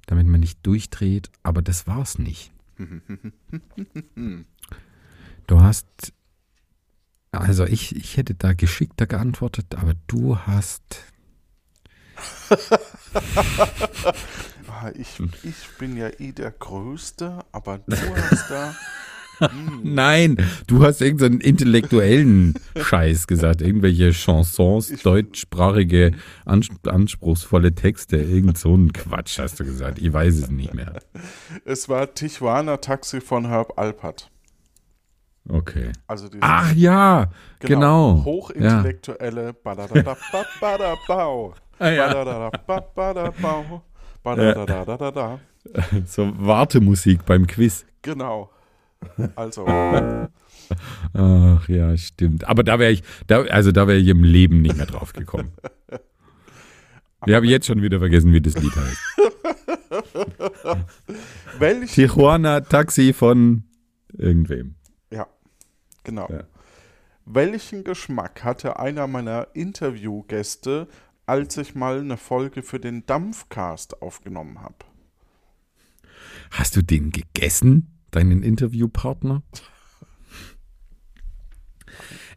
damit 0.06 0.26
man 0.26 0.40
nicht 0.40 0.66
durchdreht. 0.66 1.30
Aber 1.42 1.62
das 1.62 1.86
war's 1.86 2.18
nicht. 2.18 2.52
Du 5.46 5.60
hast, 5.60 5.86
also 7.30 7.64
ich, 7.66 7.94
ich 7.94 8.16
hätte 8.16 8.34
da 8.34 8.52
geschickter 8.52 9.06
geantwortet, 9.06 9.76
aber 9.76 9.94
du 10.08 10.36
hast, 10.38 11.04
Ah, 14.78 14.90
ich, 14.94 15.18
ich 15.42 15.78
bin 15.78 15.96
ja 15.96 16.08
eh 16.18 16.32
der 16.32 16.50
Größte, 16.50 17.38
aber 17.52 17.78
du 17.78 17.96
hast 18.30 18.50
da. 18.50 18.74
Hm, 19.38 19.80
nein, 19.82 20.36
du 20.66 20.82
hast 20.82 21.00
irgendeinen 21.02 21.40
intellektuellen 21.40 22.54
Scheiß 22.76 23.26
gesagt, 23.26 23.60
irgendwelche 23.62 24.12
Chansons, 24.12 24.90
Ich- 24.90 25.02
deutschsprachige, 25.02 26.12
ans 26.46 26.68
anspruchsvolle 26.86 27.74
Texte, 27.74 28.16
irgend 28.16 28.56
so 28.58 28.74
ein 28.76 28.92
Quatsch 28.92 29.38
hast 29.38 29.60
du 29.60 29.64
gesagt. 29.64 29.98
Ich 29.98 30.12
weiß 30.12 30.34
es 30.36 30.50
nicht 30.50 30.74
mehr. 30.74 30.94
es 31.64 31.88
war 31.88 32.12
Tijuana 32.14 32.76
Taxi 32.78 33.20
von 33.20 33.46
Herb 33.48 33.78
Alpert. 33.78 34.30
Okay. 35.48 35.92
Also 36.06 36.26
dieses, 36.28 36.40
Ach 36.42 36.72
ja, 36.74 37.30
genau. 37.60 38.22
Hochintellektuelle 38.24 39.52
Badadadabadabau. 39.52 41.54
Ah, 41.78 41.88
ja. 41.90 42.06
Badadadabadabau. 42.08 43.82
Badadadadadada. 44.26 45.40
So 46.06 46.32
Wartemusik 46.38 47.24
beim 47.26 47.46
Quiz. 47.46 47.86
Genau. 48.02 48.50
Also, 49.34 49.66
Ach 51.12 51.68
ja, 51.68 51.96
stimmt. 51.96 52.46
Aber 52.48 52.62
da 52.62 52.78
wäre 52.78 52.92
ich, 52.92 53.02
da, 53.26 53.42
also 53.42 53.72
da 53.72 53.88
wäre 53.88 53.98
ich 53.98 54.06
im 54.08 54.22
Leben 54.22 54.62
nicht 54.62 54.76
mehr 54.76 54.86
drauf 54.86 55.12
gekommen. 55.12 55.52
Ich 57.26 57.34
habe 57.34 57.46
jetzt 57.46 57.66
schon 57.66 57.82
wieder 57.82 57.98
vergessen, 57.98 58.32
wie 58.32 58.40
das 58.40 58.54
Lied 58.54 58.76
heißt. 58.76 58.98
welch, 61.58 61.92
Tijuana 61.92 62.60
Taxi 62.60 63.12
von 63.12 63.64
irgendwem. 64.12 64.76
ja, 65.10 65.26
genau. 66.04 66.28
Ja. 66.30 66.44
Welchen 67.24 67.82
Geschmack 67.82 68.44
hatte 68.44 68.78
einer 68.78 69.08
meiner 69.08 69.48
Interviewgäste, 69.54 70.86
als 71.26 71.56
ich 71.56 71.74
mal 71.74 72.00
eine 72.00 72.16
Folge 72.16 72.62
für 72.62 72.80
den 72.80 73.04
Dampfcast 73.06 74.00
aufgenommen 74.00 74.60
habe? 74.62 74.76
Hast 76.50 76.76
du 76.76 76.82
den 76.82 77.10
gegessen, 77.10 77.98
deinen 78.12 78.42
Interviewpartner? 78.42 79.42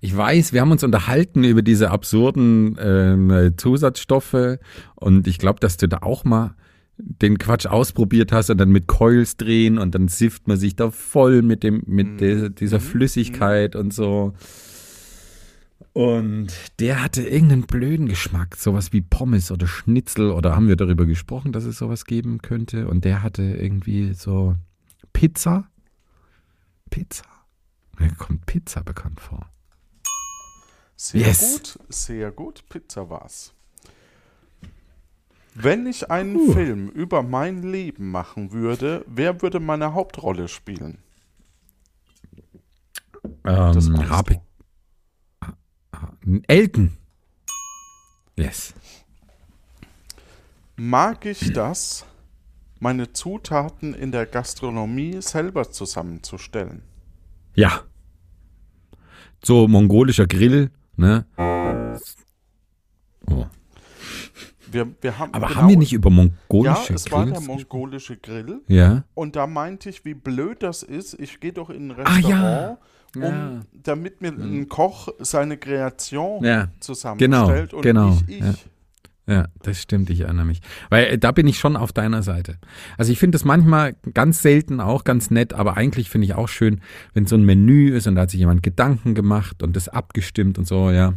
Ich 0.01 0.15
weiß, 0.15 0.53
wir 0.53 0.61
haben 0.61 0.71
uns 0.71 0.83
unterhalten 0.83 1.43
über 1.43 1.61
diese 1.61 1.91
absurden 1.91 2.77
ähm, 2.79 3.53
Zusatzstoffe 3.57 4.57
und 4.95 5.27
ich 5.27 5.37
glaube, 5.37 5.59
dass 5.59 5.77
du 5.77 5.87
da 5.87 5.99
auch 6.01 6.23
mal 6.23 6.55
den 6.97 7.37
Quatsch 7.37 7.65
ausprobiert 7.65 8.31
hast 8.31 8.49
und 8.49 8.57
dann 8.57 8.71
mit 8.71 8.87
Coils 8.87 9.37
drehen 9.37 9.77
und 9.77 9.95
dann 9.95 10.07
sifft 10.07 10.47
man 10.47 10.57
sich 10.57 10.75
da 10.75 10.91
voll 10.91 11.41
mit 11.41 11.63
dem 11.63 11.83
mit 11.85 12.21
der, 12.21 12.49
dieser 12.49 12.79
Flüssigkeit 12.79 13.75
und 13.75 13.93
so. 13.93 14.33
Und 15.93 16.47
der 16.79 17.01
hatte 17.03 17.23
irgendeinen 17.23 17.63
blöden 17.63 18.07
Geschmack, 18.07 18.55
sowas 18.57 18.93
wie 18.93 19.01
Pommes 19.01 19.51
oder 19.51 19.67
Schnitzel 19.67 20.31
oder 20.31 20.55
haben 20.55 20.67
wir 20.67 20.75
darüber 20.75 21.05
gesprochen, 21.05 21.51
dass 21.51 21.63
es 21.63 21.77
sowas 21.77 22.05
geben 22.05 22.41
könnte 22.41 22.87
und 22.87 23.05
der 23.05 23.23
hatte 23.23 23.41
irgendwie 23.43 24.13
so 24.13 24.55
Pizza. 25.13 25.69
Pizza. 26.89 27.23
Mir 27.97 28.11
kommt 28.15 28.45
Pizza 28.45 28.81
bekannt 28.83 29.19
vor. 29.19 29.49
Sehr 30.95 31.21
Yes. 31.27 31.53
gut, 31.53 31.79
sehr 31.89 32.31
gut. 32.31 32.63
Pizza 32.69 33.09
war's. 33.09 33.53
Wenn 35.55 35.87
ich 35.87 36.09
einen 36.11 36.35
Puh. 36.35 36.53
Film 36.53 36.89
über 36.89 37.23
mein 37.23 37.63
Leben 37.63 38.11
machen 38.11 38.51
würde, 38.51 39.03
wer 39.07 39.41
würde 39.41 39.59
meine 39.59 39.93
Hauptrolle 39.93 40.47
spielen? 40.47 40.99
Das 43.43 43.87
Ähm, 43.87 43.97
weißt 43.97 44.09
hab 44.09 44.29
ich. 44.31 44.39
Ah, 45.41 45.53
ah, 45.91 46.11
Elton. 46.47 46.97
Yes. 48.37 48.73
Mag 50.75 51.25
ich 51.25 51.51
das, 51.53 52.05
meine 52.79 53.11
Zutaten 53.11 53.93
in 53.93 54.11
der 54.11 54.25
Gastronomie 54.25 55.21
selber 55.21 55.71
zusammenzustellen? 55.71 56.81
Ja. 57.55 57.81
So 59.43 59.67
mongolischer 59.67 60.27
Grill, 60.27 60.71
ne? 60.95 61.25
Oh. 61.37 63.45
Wir, 64.71 64.87
wir 65.01 65.17
haben, 65.17 65.33
Aber 65.33 65.47
genau- 65.47 65.61
haben 65.61 65.69
wir 65.69 65.77
nicht 65.77 65.93
über 65.93 66.09
Ja, 66.09 66.15
mongolische 66.15 66.93
es 66.93 67.11
war 67.11 67.25
der 67.25 67.41
mongolische 67.41 68.17
Grill. 68.17 68.61
Ja. 68.67 69.03
Und 69.15 69.35
da 69.35 69.47
meinte 69.47 69.89
ich, 69.89 70.05
wie 70.05 70.13
blöd 70.13 70.61
das 70.61 70.83
ist. 70.83 71.15
Ich 71.19 71.39
gehe 71.39 71.53
doch 71.53 71.71
in 71.71 71.91
ein 71.91 72.05
Ah, 72.05 72.19
ja. 72.19 72.77
Um, 73.15 73.21
Ja. 73.23 73.61
Damit 73.73 74.21
mir 74.21 74.29
ein 74.29 74.67
Koch 74.69 75.09
seine 75.19 75.57
Kreation 75.57 76.43
Ja. 76.43 76.67
zusammenstellt 76.79 77.73
und 77.73 77.81
genau, 77.81 78.09
nicht 78.09 78.29
ich. 78.29 78.39
ja. 78.39 78.53
Ja, 79.27 79.45
das 79.61 79.79
stimmt, 79.79 80.09
ich 80.09 80.21
erinnere 80.21 80.45
mich. 80.45 80.59
Weil 80.89 81.05
äh, 81.05 81.17
da 81.19 81.31
bin 81.31 81.45
ich 81.47 81.59
schon 81.59 81.75
auf 81.75 81.93
deiner 81.93 82.23
Seite. 82.23 82.57
Also 82.97 83.11
ich 83.11 83.19
finde 83.19 83.35
es 83.35 83.45
manchmal 83.45 83.93
ganz 84.15 84.41
selten 84.41 84.79
auch 84.81 85.03
ganz 85.03 85.29
nett, 85.29 85.53
aber 85.53 85.77
eigentlich 85.77 86.09
finde 86.09 86.25
ich 86.25 86.33
auch 86.33 86.47
schön, 86.47 86.81
wenn 87.13 87.27
so 87.27 87.35
ein 87.35 87.43
Menü 87.43 87.95
ist 87.95 88.07
und 88.07 88.15
da 88.15 88.23
hat 88.23 88.31
sich 88.31 88.39
jemand 88.39 88.63
Gedanken 88.63 89.13
gemacht 89.13 89.61
und 89.61 89.75
das 89.75 89.87
abgestimmt 89.87 90.57
und 90.57 90.67
so, 90.67 90.89
ja. 90.89 91.13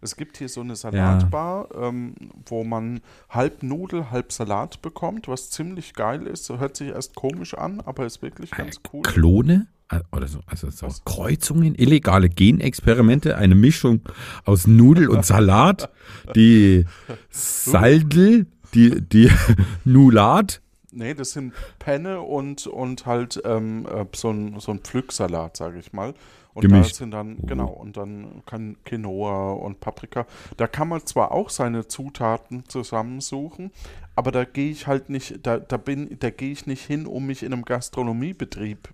Es 0.00 0.16
gibt 0.16 0.38
hier 0.38 0.48
so 0.48 0.62
eine 0.62 0.74
Salatbar, 0.74 1.68
ähm, 1.78 2.14
wo 2.46 2.64
man 2.64 3.00
halb 3.28 3.62
Nudel, 3.62 4.10
halb 4.10 4.32
Salat 4.32 4.80
bekommt, 4.80 5.28
was 5.28 5.50
ziemlich 5.50 5.92
geil 5.92 6.26
ist. 6.26 6.48
Hört 6.48 6.78
sich 6.78 6.88
erst 6.88 7.14
komisch 7.14 7.52
an, 7.52 7.82
aber 7.82 8.06
ist 8.06 8.22
wirklich 8.22 8.50
ganz 8.52 8.80
cool. 8.90 9.02
Klone? 9.02 9.66
Oder 10.12 10.28
so, 10.28 10.40
also 10.46 10.70
so 10.70 10.86
Was? 10.86 11.04
Kreuzungen, 11.04 11.74
illegale 11.74 12.28
Genexperimente, 12.28 13.36
eine 13.36 13.56
Mischung 13.56 14.02
aus 14.44 14.66
Nudel 14.66 15.08
und 15.08 15.24
Salat, 15.24 15.90
die 16.36 16.84
Saldel, 17.30 18.46
die, 18.72 19.00
die 19.00 19.30
Nulat. 19.84 20.60
Nee, 20.92 21.14
das 21.14 21.32
sind 21.32 21.54
Penne 21.78 22.20
und, 22.20 22.66
und 22.66 23.06
halt 23.06 23.40
ähm, 23.44 23.86
äh, 23.86 24.06
so 24.14 24.30
ein, 24.30 24.58
so 24.60 24.72
ein 24.72 24.80
Pflücksalat, 24.80 25.56
sage 25.56 25.78
ich 25.78 25.92
mal. 25.92 26.14
Und 26.52 26.62
Gemischt. 26.62 26.92
da 26.92 26.96
sind 26.96 27.10
dann, 27.12 27.36
Oh. 27.42 27.46
genau, 27.46 27.68
und 27.68 27.96
dann 27.96 28.42
kann 28.44 28.76
Quinoa 28.84 29.52
und 29.52 29.78
Paprika. 29.80 30.26
Da 30.56 30.66
kann 30.66 30.88
man 30.88 31.06
zwar 31.06 31.30
auch 31.30 31.48
seine 31.48 31.86
Zutaten 31.86 32.68
zusammensuchen, 32.68 33.70
aber 34.16 34.32
da 34.32 34.44
gehe 34.44 34.70
ich 34.70 34.86
halt 34.88 35.10
nicht, 35.10 35.46
da, 35.46 35.58
da 35.58 35.76
bin, 35.76 36.18
da 36.18 36.30
gehe 36.30 36.50
ich 36.50 36.66
nicht 36.66 36.84
hin, 36.84 37.06
um 37.06 37.26
mich 37.26 37.42
in 37.44 37.52
einem 37.52 37.64
Gastronomiebetrieb, 37.64 38.88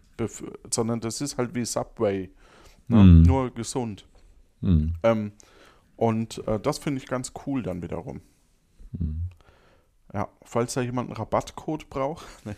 sondern 0.71 1.01
das 1.01 1.21
ist 1.23 1.39
halt 1.39 1.55
wie 1.55 1.65
Subway. 1.65 2.31
Ne? 2.89 3.01
Hm. 3.01 3.23
Nur 3.23 3.51
gesund. 3.55 4.07
Hm. 4.61 4.95
Ähm, 5.03 5.33
und 5.97 6.47
äh, 6.47 6.61
das 6.61 6.79
finde 6.79 7.01
ich 7.03 7.09
ganz 7.09 7.33
cool 7.47 7.63
dann 7.63 7.83
wiederum. 7.83 8.21
Hm. 8.99 9.23
Ja, 10.13 10.29
falls 10.45 10.75
da 10.75 10.83
jemand 10.83 11.09
einen 11.09 11.17
Rabattcode 11.17 11.89
braucht. 11.91 12.27
Nee. 12.45 12.55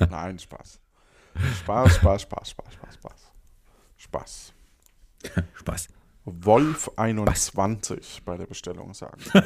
Nein, 0.10 0.38
Spaß. 0.38 0.80
Spaß, 1.60 1.96
Spaß, 1.96 2.22
Spaß, 2.22 2.50
Spaß, 2.50 2.74
Spaß, 2.74 2.94
Spaß. 2.94 3.32
Spaß. 3.96 4.52
Spaß. 5.54 5.88
Wolf 6.24 6.90
21 6.96 8.22
bei 8.24 8.36
der 8.36 8.46
Bestellung 8.46 8.94
sagen. 8.94 9.22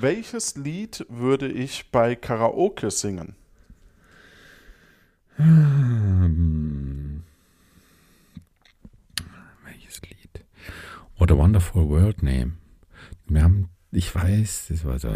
Welches 0.00 0.56
Lied 0.56 1.06
würde 1.08 1.48
ich 1.48 1.90
bei 1.90 2.14
Karaoke 2.14 2.90
singen? 2.90 3.34
Hm. 5.36 7.22
Welches 9.64 10.00
Lied? 10.02 10.44
What 11.18 11.30
a 11.30 11.36
Wonderful 11.36 11.88
World 11.88 12.22
Name. 12.22 12.52
Wir 13.26 13.42
haben, 13.42 13.70
ich 13.90 14.14
weiß, 14.14 14.66
das 14.68 14.84
war 14.84 14.98
so. 14.98 15.08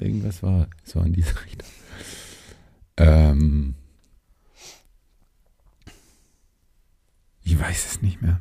Irgendwas 0.00 0.42
war 0.42 0.68
so 0.84 1.00
in 1.00 1.12
diese 1.12 1.34
Richtung. 1.44 1.68
Ähm, 2.96 3.74
ich 7.42 7.58
weiß 7.58 7.86
es 7.86 8.02
nicht 8.02 8.22
mehr. 8.22 8.40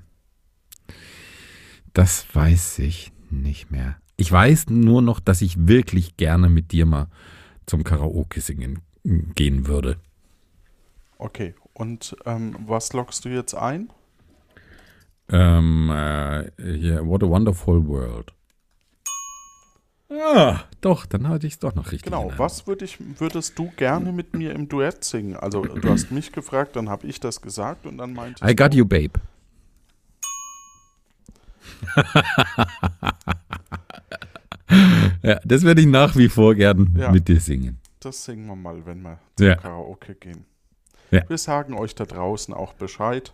Das 1.94 2.26
weiß 2.34 2.80
ich 2.80 3.12
nicht 3.30 3.72
mehr. 3.72 3.98
Ich 4.18 4.32
weiß 4.32 4.70
nur 4.70 5.02
noch, 5.02 5.20
dass 5.20 5.42
ich 5.42 5.68
wirklich 5.68 6.18
gerne 6.18 6.50
mit 6.50 6.72
dir 6.72 6.86
mal 6.86 7.08
zum 7.66 7.84
Karaoke 7.84 8.42
singen 8.42 8.80
gehen 9.04 9.68
würde. 9.68 9.98
Okay, 11.18 11.56
und 11.74 12.16
ähm, 12.26 12.56
was 12.66 12.94
lockst 12.94 13.26
du 13.26 13.30
jetzt 13.30 13.54
ein? 13.56 13.90
Ähm, 15.30 15.90
äh, 15.90 16.52
hier, 16.58 17.06
What 17.06 17.24
a 17.24 17.28
Wonderful 17.28 17.88
World. 17.88 18.35
Ah, 20.10 20.60
doch, 20.82 21.06
dann 21.08 21.28
hatte 21.28 21.48
ich 21.48 21.54
es 21.54 21.60
doch 21.60 21.74
noch 21.74 21.88
richtig. 21.88 22.04
Genau, 22.04 22.32
was 22.38 22.68
würd 22.68 22.84
ich, 22.84 22.98
würdest 23.20 23.58
du 23.58 23.72
gerne 23.76 24.12
mit 24.12 24.36
mir 24.36 24.52
im 24.54 24.68
Duett 24.70 25.04
singen? 25.04 25.36
Also 25.36 25.64
du 25.64 25.90
hast 25.90 26.12
mich 26.12 26.32
gefragt, 26.32 26.76
dann 26.76 26.90
habe 26.90 27.08
ich 27.08 27.20
das 27.20 27.42
gesagt 27.42 27.86
und 27.88 27.98
dann 27.98 28.14
meinte 28.14 28.42
Hand. 28.42 28.52
I 28.52 28.56
got 28.56 28.74
you, 28.76 28.86
babe. 28.86 29.20
ja, 35.24 35.40
das 35.44 35.64
werde 35.64 35.82
ich 35.82 35.88
nach 35.88 36.16
wie 36.16 36.30
vor 36.30 36.56
gern 36.56 36.96
Ja. 36.98 37.12
mit 37.12 37.28
dir 37.28 37.40
singen. 37.40 37.80
Das 38.00 38.24
singen 38.26 38.46
wir 38.48 38.56
mal, 38.56 38.86
wenn 38.86 39.02
wir 39.02 39.20
zum 39.36 39.48
Ja. 39.48 39.56
Karaoke 39.56 40.16
gehen. 40.16 40.46
Ja. 41.12 41.28
Wir 41.28 41.38
sagen 41.38 41.74
euch 41.74 41.96
da 41.96 42.06
draußen 42.06 42.54
auch 42.54 42.74
Bescheid. 42.74 43.34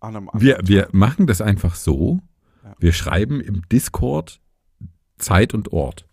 An 0.00 0.16
einem 0.16 0.30
Wir, 0.34 0.58
wir 0.62 0.88
machen 0.92 1.26
das 1.26 1.40
einfach 1.40 1.74
so. 1.74 2.20
Ja. 2.64 2.74
Wir 2.78 2.92
schreiben 2.92 3.40
im 3.40 3.62
Discord 3.68 4.40
Zeit 5.18 5.54
und 5.54 5.72
Ort. 5.72 6.08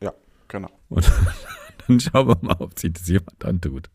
Ja, 0.00 0.12
genau. 0.48 0.70
Und 0.88 1.10
dann 1.86 2.00
schauen 2.00 2.28
wir 2.28 2.38
mal, 2.42 2.56
ob 2.58 2.78
sich 2.78 2.92
das 2.92 3.08
jemand 3.08 3.44
antut. 3.44 3.90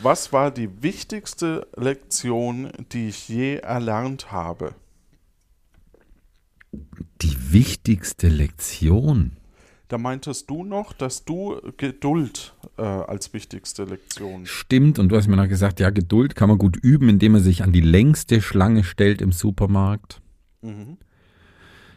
Was 0.00 0.32
war 0.32 0.50
die 0.50 0.82
wichtigste 0.82 1.68
Lektion, 1.76 2.70
die 2.92 3.08
ich 3.08 3.28
je 3.28 3.56
erlernt 3.56 4.32
habe? 4.32 4.74
Die 7.20 7.52
wichtigste 7.52 8.28
Lektion. 8.28 9.36
Da 9.88 9.98
meintest 9.98 10.48
du 10.48 10.64
noch, 10.64 10.94
dass 10.94 11.24
du 11.24 11.60
Geduld 11.76 12.54
äh, 12.78 12.82
als 12.82 13.34
wichtigste 13.34 13.84
Lektion. 13.84 14.46
Stimmt, 14.46 14.98
und 14.98 15.10
du 15.10 15.16
hast 15.16 15.26
mir 15.26 15.36
noch 15.36 15.48
gesagt, 15.48 15.80
ja, 15.80 15.90
Geduld 15.90 16.34
kann 16.34 16.48
man 16.48 16.58
gut 16.58 16.76
üben, 16.76 17.08
indem 17.08 17.32
man 17.32 17.42
sich 17.42 17.62
an 17.62 17.72
die 17.72 17.80
längste 17.80 18.40
Schlange 18.40 18.84
stellt 18.84 19.20
im 19.20 19.32
Supermarkt. 19.32 20.22
Mhm. 20.62 20.98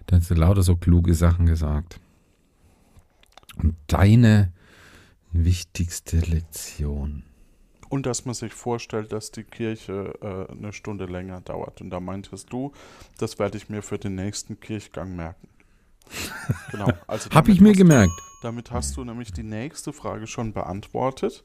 Da 0.06 0.18
hast 0.18 0.30
du 0.30 0.36
lauter 0.36 0.64
so 0.64 0.76
kluge 0.76 1.14
Sachen 1.14 1.46
gesagt. 1.46 2.00
Und 3.56 3.76
deine 3.88 4.52
wichtigste 5.32 6.20
Lektion. 6.20 7.24
Und 7.90 8.06
dass 8.06 8.26
man 8.26 8.34
sich 8.34 8.54
vorstellt, 8.54 9.12
dass 9.12 9.32
die 9.32 9.44
Kirche 9.44 10.14
äh, 10.22 10.52
eine 10.52 10.74
Stunde 10.74 11.06
länger 11.06 11.42
dauert. 11.42 11.80
Und 11.82 11.92
da 11.92 12.00
meintest 12.00 12.52
du, 12.52 12.72
das 13.20 13.38
werde 13.38 13.58
ich 13.58 13.70
mir 13.70 13.82
für 13.82 14.00
den 14.00 14.16
nächsten 14.16 14.60
Kirchgang 14.60 15.16
merken. 15.16 15.48
Genau. 16.72 16.92
Also 17.08 17.30
Hab 17.30 17.48
ich 17.48 17.62
mir 17.62 17.74
gemerkt. 17.74 18.14
Damit 18.42 18.72
hast 18.72 18.98
du 18.98 19.04
nämlich 19.04 19.32
die 19.32 19.44
nächste 19.44 19.94
Frage 19.94 20.26
schon 20.26 20.52
beantwortet. 20.54 21.44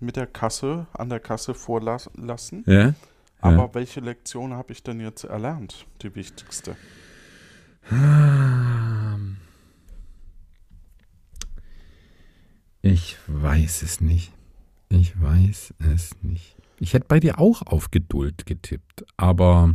Mit 0.00 0.16
der 0.16 0.26
Kasse, 0.26 0.86
an 0.92 1.08
der 1.08 1.20
Kasse 1.20 1.54
vorlassen. 1.54 2.64
Ja? 2.66 2.94
Aber 3.42 3.74
welche 3.74 4.00
Lektion 4.00 4.54
habe 4.54 4.72
ich 4.72 4.82
denn 4.82 5.00
jetzt 5.00 5.24
erlernt? 5.24 5.86
Die 6.02 6.14
wichtigste. 6.14 6.76
Ähm. 7.90 9.36
Ich 12.82 13.16
weiß 13.26 13.82
es 13.82 14.00
nicht. 14.00 14.32
Ich 14.88 15.20
weiß 15.20 15.74
es 15.78 16.10
nicht. 16.22 16.56
Ich 16.78 16.94
hätte 16.94 17.06
bei 17.08 17.20
dir 17.20 17.38
auch 17.38 17.62
auf 17.62 17.90
Geduld 17.90 18.44
getippt, 18.46 19.04
aber 19.16 19.74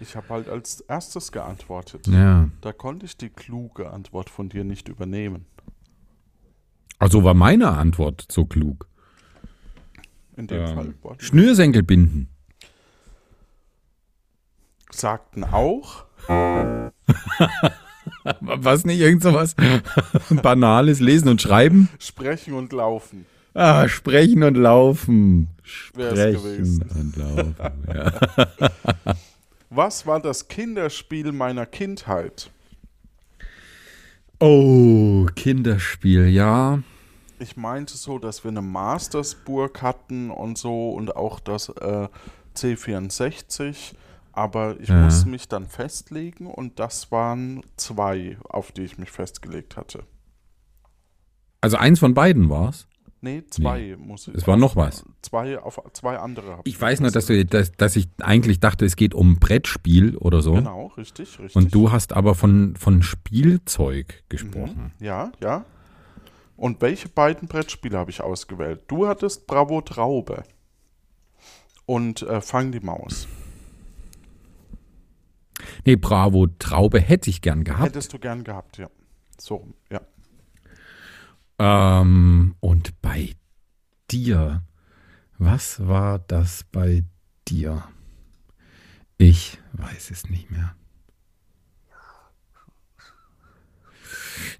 Ich 0.00 0.16
habe 0.16 0.28
halt 0.28 0.48
als 0.48 0.80
erstes 0.80 1.30
geantwortet. 1.32 2.06
ja. 2.08 2.48
Da 2.60 2.72
konnte 2.72 3.06
ich 3.06 3.16
die 3.16 3.28
kluge 3.30 3.90
Antwort 3.90 4.28
von 4.30 4.48
dir 4.48 4.64
nicht 4.64 4.88
übernehmen. 4.88 5.46
Also 6.98 7.22
war 7.24 7.34
meine 7.34 7.70
Antwort 7.70 8.26
so 8.30 8.44
klug. 8.44 8.88
In 10.36 10.48
dem 10.48 10.64
Ähm, 10.64 10.94
Fall. 11.00 11.16
Schnürsenkel 11.18 11.82
binden. 11.84 12.28
Sagten 14.90 15.44
auch, 15.44 16.04
Was 18.40 18.84
nicht, 18.84 19.00
irgend 19.00 19.22
sowas 19.22 19.54
Banales, 20.42 21.00
lesen 21.00 21.28
und 21.28 21.42
schreiben? 21.42 21.88
sprechen 21.98 22.54
und 22.54 22.72
laufen. 22.72 23.26
Ah, 23.54 23.86
sprechen 23.88 24.42
und 24.42 24.56
laufen. 24.56 25.48
Sprechen 25.62 26.32
gewesen. 26.42 26.84
und 26.98 27.16
laufen. 27.16 27.54
Ja. 27.92 28.12
Was 29.70 30.06
war 30.06 30.20
das 30.20 30.48
Kinderspiel 30.48 31.32
meiner 31.32 31.66
Kindheit? 31.66 32.50
Oh, 34.40 35.26
Kinderspiel, 35.36 36.28
ja. 36.28 36.80
Ich 37.38 37.56
meinte 37.56 37.96
so, 37.96 38.18
dass 38.18 38.44
wir 38.44 38.50
eine 38.50 38.62
Mastersburg 38.62 39.82
hatten 39.82 40.30
und 40.30 40.58
so 40.58 40.90
und 40.90 41.14
auch 41.16 41.40
das 41.40 41.68
äh, 41.68 42.08
C64, 42.56 43.94
aber 44.36 44.80
ich 44.80 44.88
Ja. 44.88 45.04
musste 45.04 45.28
mich 45.28 45.48
dann 45.48 45.66
festlegen 45.66 46.46
und 46.46 46.78
das 46.78 47.10
waren 47.12 47.62
zwei, 47.76 48.36
auf 48.48 48.72
die 48.72 48.82
ich 48.82 48.98
mich 48.98 49.10
festgelegt 49.10 49.76
hatte. 49.76 50.04
Also 51.60 51.76
eins 51.76 51.98
von 51.98 52.14
beiden 52.14 52.50
war's. 52.50 52.86
Nee, 53.20 53.42
zwei 53.48 53.96
muss 53.98 54.28
ich. 54.28 54.34
Es 54.34 54.46
war 54.46 54.58
noch 54.58 54.76
was. 54.76 55.02
Zwei 55.22 55.58
auf 55.58 55.80
zwei 55.94 56.18
andere. 56.18 56.58
hab 56.58 56.68
Ich 56.68 56.78
weiß 56.78 57.00
nur, 57.00 57.10
dass, 57.10 57.24
du, 57.24 57.42
dass, 57.46 57.72
dass 57.72 57.96
ich 57.96 58.08
eigentlich 58.20 58.60
dachte, 58.60 58.84
es 58.84 58.96
geht 58.96 59.14
um 59.14 59.36
Brettspiel 59.36 60.18
oder 60.18 60.42
so. 60.42 60.52
Genau, 60.52 60.88
richtig, 60.98 61.38
richtig. 61.38 61.56
Und 61.56 61.74
du 61.74 61.90
hast 61.90 62.12
aber 62.12 62.34
von, 62.34 62.76
von 62.76 63.02
Spielzeug 63.02 64.24
gesprochen. 64.28 64.92
Ja, 65.00 65.32
ja. 65.42 65.64
Und 66.56 66.82
welche 66.82 67.08
beiden 67.08 67.48
Brettspiele 67.48 67.96
habe 67.96 68.10
ich 68.10 68.20
ausgewählt? 68.20 68.82
Du 68.88 69.06
hattest 69.06 69.46
Bravo 69.46 69.80
Traube 69.80 70.42
und 71.86 72.22
äh, 72.22 72.42
Fang 72.42 72.72
die 72.72 72.80
Maus. 72.80 73.26
Nee, 75.84 75.96
Bravo, 75.96 76.46
Traube 76.58 77.00
hätte 77.00 77.30
ich 77.30 77.40
gern 77.42 77.64
gehabt. 77.64 77.84
Hättest 77.84 78.12
du 78.12 78.18
gern 78.18 78.44
gehabt, 78.44 78.78
ja. 78.78 78.88
So, 79.38 79.66
ja. 79.90 80.00
Ähm, 81.58 82.54
und 82.60 83.00
bei 83.02 83.34
dir, 84.10 84.62
was 85.38 85.86
war 85.86 86.18
das 86.18 86.64
bei 86.72 87.04
dir? 87.48 87.84
Ich 89.18 89.58
weiß 89.72 90.10
es 90.10 90.28
nicht 90.30 90.50
mehr. 90.50 90.74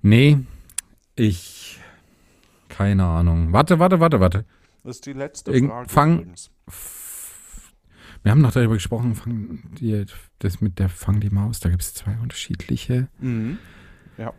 Nee, 0.02 0.38
ich, 1.16 1.80
keine 2.68 3.04
Ahnung. 3.04 3.52
Warte, 3.52 3.78
warte, 3.78 4.00
warte, 4.00 4.20
warte. 4.20 4.44
Das 4.82 4.96
ist 4.96 5.06
die 5.06 5.12
letzte 5.14 5.52
Frage 5.66 5.88
Fang- 5.88 6.18
übrigens. 6.20 6.50
Wir 8.24 8.30
haben 8.30 8.40
noch 8.40 8.52
darüber 8.52 8.74
gesprochen, 8.74 9.14
fang 9.14 9.60
die, 9.78 10.06
das 10.38 10.62
mit 10.62 10.78
der 10.78 10.88
Fang 10.88 11.20
die 11.20 11.28
Maus, 11.28 11.60
da 11.60 11.68
gibt 11.68 11.82
es 11.82 11.92
zwei 11.92 12.16
unterschiedliche. 12.22 13.08
Mhm. 13.20 13.58
Ja. 14.16 14.32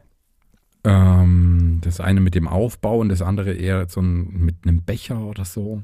Ähm, 0.83 1.81
das 1.81 1.99
eine 1.99 2.19
mit 2.19 2.33
dem 2.33 2.47
Aufbau 2.47 2.97
und 2.97 3.09
das 3.09 3.21
andere 3.21 3.53
eher 3.53 3.87
so 3.87 4.01
ein, 4.01 4.39
mit 4.39 4.55
einem 4.63 4.81
Becher 4.81 5.19
oder 5.21 5.45
so. 5.45 5.83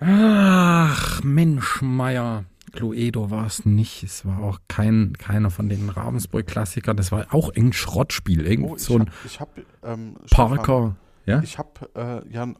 Ach, 0.00 1.22
Mensch, 1.22 1.82
Meier. 1.82 2.46
Cluedo 2.72 3.30
war 3.30 3.44
es 3.46 3.66
nicht. 3.66 4.02
Es 4.02 4.24
war 4.24 4.42
auch 4.42 4.58
kein, 4.68 5.12
keiner 5.18 5.50
von 5.50 5.68
den 5.68 5.90
Ravensburg-Klassikern. 5.90 6.96
Das 6.96 7.12
war 7.12 7.26
auch 7.34 7.48
irgendein 7.48 7.72
Schrottspiel. 7.74 8.46
Irgend 8.46 8.70
Oh, 8.70 8.76
so 8.78 8.98
ein 8.98 9.10
ich 9.26 9.40
hab, 9.40 9.50
ähm, 9.82 10.16
Parker. 10.30 10.96
Ja? 11.26 11.42
Ich 11.42 11.58
habe 11.58 11.90
äh, 11.94 12.32
ja, 12.32 12.44
äh, 12.44 12.54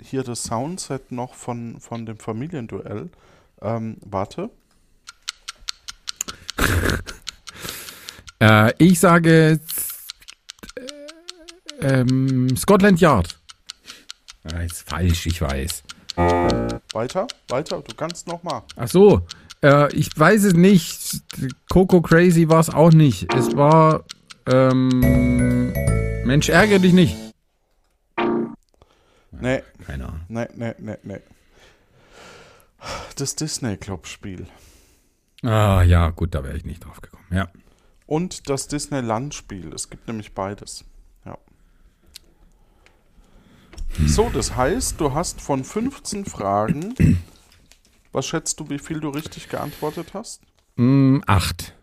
hier 0.00 0.22
das 0.22 0.44
Soundset 0.44 1.10
noch 1.10 1.34
von, 1.34 1.80
von 1.80 2.06
dem 2.06 2.18
Familienduell. 2.18 3.10
Ähm, 3.62 3.96
warte. 4.04 4.50
Äh, 8.40 8.72
ich 8.78 8.98
sage 8.98 9.60
äh, 10.74 10.80
ähm, 11.80 12.56
Scotland 12.56 13.00
Yard. 13.00 13.38
Ah, 14.52 14.62
ist 14.62 14.82
falsch, 14.82 15.26
ich 15.26 15.40
weiß. 15.40 15.84
Weiter, 16.92 17.28
weiter, 17.46 17.80
du 17.82 17.94
kannst 17.94 18.26
noch 18.26 18.42
mal. 18.42 18.64
Ach 18.74 18.88
so, 18.88 19.24
äh, 19.62 19.94
ich 19.94 20.10
weiß 20.18 20.42
es 20.42 20.54
nicht. 20.54 21.22
Coco 21.70 22.00
Crazy 22.02 22.48
war 22.48 22.58
es 22.58 22.68
auch 22.70 22.90
nicht. 22.90 23.32
Es 23.32 23.54
war, 23.56 24.04
ähm, 24.46 25.72
Mensch, 26.24 26.48
ärgere 26.48 26.80
dich 26.80 26.94
nicht. 26.94 27.16
Nee, 29.30 29.62
Keine 29.86 30.08
Ahnung. 30.08 30.20
nee, 30.26 30.46
nee, 30.56 30.74
nee, 30.78 30.96
nee. 31.04 31.20
Das 33.16 33.36
Disney 33.36 33.76
Club 33.76 34.06
Spiel. 34.06 34.46
Ah, 35.42 35.82
ja, 35.82 36.10
gut, 36.10 36.34
da 36.34 36.44
wäre 36.44 36.56
ich 36.56 36.64
nicht 36.64 36.84
drauf 36.84 37.00
gekommen. 37.00 37.26
Ja. 37.30 37.48
Und 38.06 38.48
das 38.48 38.68
Disneyland 38.68 39.34
Spiel. 39.34 39.72
Es 39.72 39.90
gibt 39.90 40.06
nämlich 40.06 40.34
beides. 40.34 40.84
Ja. 41.24 41.38
So, 44.06 44.28
das 44.30 44.56
heißt, 44.56 45.00
du 45.00 45.14
hast 45.14 45.40
von 45.40 45.64
15 45.64 46.24
Fragen. 46.24 46.94
Was 48.12 48.26
schätzt 48.26 48.60
du, 48.60 48.68
wie 48.68 48.78
viel 48.78 49.00
du 49.00 49.08
richtig 49.08 49.48
geantwortet 49.48 50.14
hast? 50.14 50.42
Mm, 50.76 51.20
acht. 51.26 51.74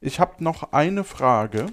Ich 0.00 0.20
habe 0.20 0.44
noch 0.44 0.72
eine 0.72 1.02
Frage. 1.02 1.66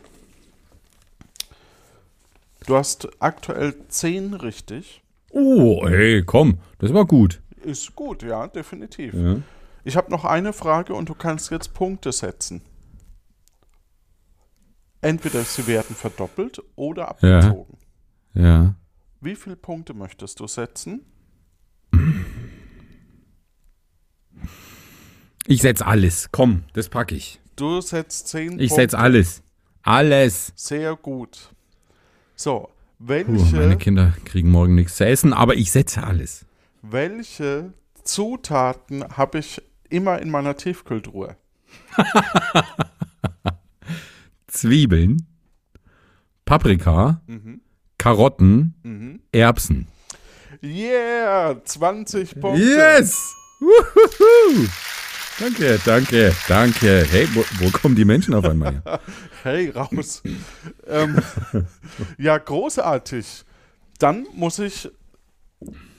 Du 2.65 2.75
hast 2.75 3.09
aktuell 3.21 3.75
10 3.87 4.33
richtig. 4.33 5.02
Oh, 5.35 5.85
ey, 5.87 6.23
komm, 6.23 6.59
das 6.77 6.93
war 6.93 7.05
gut. 7.05 7.41
Ist 7.63 7.95
gut, 7.95 8.21
ja, 8.23 8.47
definitiv. 8.47 9.13
Ja. 9.13 9.37
Ich 9.83 9.97
habe 9.97 10.11
noch 10.11 10.25
eine 10.25 10.53
Frage 10.53 10.93
und 10.93 11.09
du 11.09 11.15
kannst 11.15 11.49
jetzt 11.51 11.73
Punkte 11.73 12.11
setzen. 12.11 12.61
Entweder 15.01 15.43
sie 15.43 15.65
werden 15.67 15.95
verdoppelt 15.95 16.61
oder 16.75 17.09
abgezogen. 17.09 17.77
ja. 18.33 18.75
Wie 19.21 19.35
viele 19.35 19.55
Punkte 19.55 19.93
möchtest 19.93 20.39
du 20.41 20.47
setzen? 20.47 21.05
Ich 25.47 25.61
setz 25.61 25.81
alles. 25.81 26.29
Komm, 26.31 26.63
das 26.73 26.89
packe 26.89 27.15
ich. 27.15 27.39
Du 27.55 27.81
setzt 27.81 28.27
10 28.29 28.59
Ich 28.59 28.69
Punkte. 28.69 28.75
setz 28.75 28.93
alles. 28.93 29.41
Alles. 29.81 30.51
Sehr 30.55 30.95
gut. 30.95 31.49
So, 32.35 32.69
Puh, 33.05 33.07
welche, 33.09 33.55
meine 33.55 33.77
Kinder 33.77 34.13
kriegen 34.25 34.49
morgen 34.49 34.75
nichts 34.75 34.95
zu 34.97 35.05
essen, 35.05 35.33
aber 35.33 35.55
ich 35.55 35.71
setze 35.71 36.03
alles. 36.03 36.45
welche 36.81 37.73
Zutaten 38.03 39.03
habe 39.17 39.39
ich 39.39 39.61
immer 39.89 40.19
in 40.21 40.29
meiner 40.31 40.55
Tiefkühltruhe? 40.57 41.35
Zwiebeln, 44.47 45.25
Paprika, 46.45 47.21
Mhm. 47.27 47.61
Karotten, 47.97 48.73
Mhm. 48.83 49.19
Erbsen. 49.31 49.87
Yeah, 50.61 51.55
20 51.63 52.39
Punkte. 52.39 52.61
Yes! 52.63 53.33
Wuhuhu! 53.59 54.67
Danke, 55.39 55.79
danke, 55.83 56.31
danke. 56.47 57.05
Hey, 57.09 57.27
wo, 57.33 57.43
wo 57.57 57.71
kommen 57.71 57.95
die 57.95 58.05
Menschen 58.05 58.33
auf 58.33 58.45
einmal 58.45 58.73
her? 58.73 58.99
Hey, 59.43 59.69
raus. 59.71 60.23
ähm, 60.87 61.19
ja, 62.17 62.37
großartig. 62.37 63.43
Dann 63.99 64.25
muss 64.33 64.59
ich. 64.59 64.89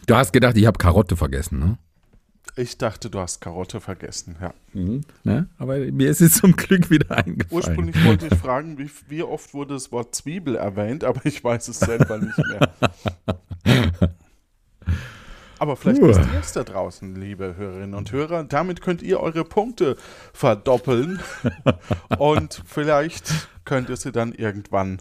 Du 0.07 0.14
hast 0.14 0.32
gedacht, 0.32 0.57
ich 0.57 0.64
habe 0.64 0.78
Karotte 0.78 1.16
vergessen, 1.16 1.59
ne? 1.59 1.78
Ich 2.57 2.78
dachte, 2.78 3.11
du 3.11 3.18
hast 3.18 3.41
Karotte 3.41 3.80
vergessen, 3.80 4.37
ja. 4.41 4.55
ne? 5.24 5.49
Aber 5.59 5.76
mir 5.76 6.09
ist 6.09 6.20
es 6.20 6.35
zum 6.35 6.55
Glück 6.55 6.89
wieder 6.89 7.11
eingefallen. 7.11 7.49
Ursprünglich 7.51 8.05
wollte 8.05 8.28
ich 8.28 8.35
fragen, 8.35 8.78
wie, 8.78 8.89
wie 9.09 9.22
oft 9.24 9.53
wurde 9.53 9.74
das 9.74 9.91
Wort 9.91 10.14
Zwiebel 10.14 10.55
erwähnt, 10.55 11.05
aber 11.05 11.26
ich 11.26 11.43
weiß 11.43 11.68
es 11.68 11.80
selber 11.80 12.18
nicht 12.18 12.39
mehr. 12.39 12.72
Aber 15.59 15.77
vielleicht 15.77 16.03
wisst 16.03 16.21
ihr 16.21 16.41
es 16.41 16.53
da 16.53 16.65
draußen, 16.65 17.15
liebe 17.15 17.57
Hörerinnen 17.57 17.95
und 17.95 18.13
Hörer. 18.13 18.45
Damit 18.45 18.81
könnt 18.81 19.03
ihr 19.03 19.21
eure 19.21 19.45
Punkte 19.45 19.97
verdoppeln 20.33 21.21
und 22.19 22.63
vielleicht 22.67 23.49
könnt 23.65 23.89
ihr 23.89 23.97
sie 23.97 24.13
dann 24.13 24.33
irgendwann 24.33 25.01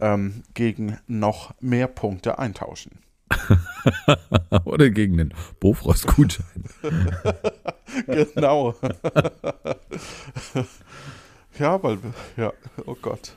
ähm, 0.00 0.42
gegen 0.54 0.98
noch 1.06 1.54
mehr 1.60 1.88
Punkte 1.88 2.38
eintauschen. 2.38 3.00
Oder 4.64 4.90
gegen 4.90 5.16
den 5.16 5.34
Bofrost-Gutschein. 5.60 6.64
Genau. 8.06 8.74
ja, 11.58 11.80
weil, 11.80 11.98
ja, 12.36 12.52
oh 12.86 12.96
Gott. 13.00 13.36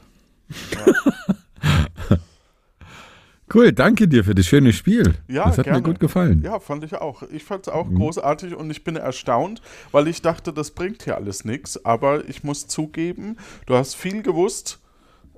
Cool, 3.57 3.73
danke 3.73 4.07
dir 4.07 4.23
für 4.23 4.35
das 4.35 4.45
schöne 4.45 4.71
Spiel. 4.71 5.15
Ja, 5.27 5.45
das 5.45 5.57
hat 5.57 5.65
gerne. 5.65 5.79
mir 5.79 5.83
gut 5.83 5.99
gefallen. 5.99 6.43
Ja, 6.43 6.59
fand 6.59 6.83
ich 6.83 6.93
auch. 6.93 7.23
Ich 7.23 7.43
fand 7.43 7.65
es 7.65 7.73
auch 7.73 7.91
großartig 7.91 8.53
und 8.53 8.69
ich 8.69 8.83
bin 8.83 8.95
erstaunt, 8.95 9.63
weil 9.91 10.07
ich 10.07 10.21
dachte, 10.21 10.53
das 10.53 10.69
bringt 10.69 11.01
hier 11.05 11.15
alles 11.15 11.43
nichts. 11.43 11.83
Aber 11.83 12.29
ich 12.29 12.43
muss 12.43 12.67
zugeben, 12.67 13.35
du 13.65 13.73
hast 13.73 13.95
viel 13.95 14.21
gewusst. 14.21 14.79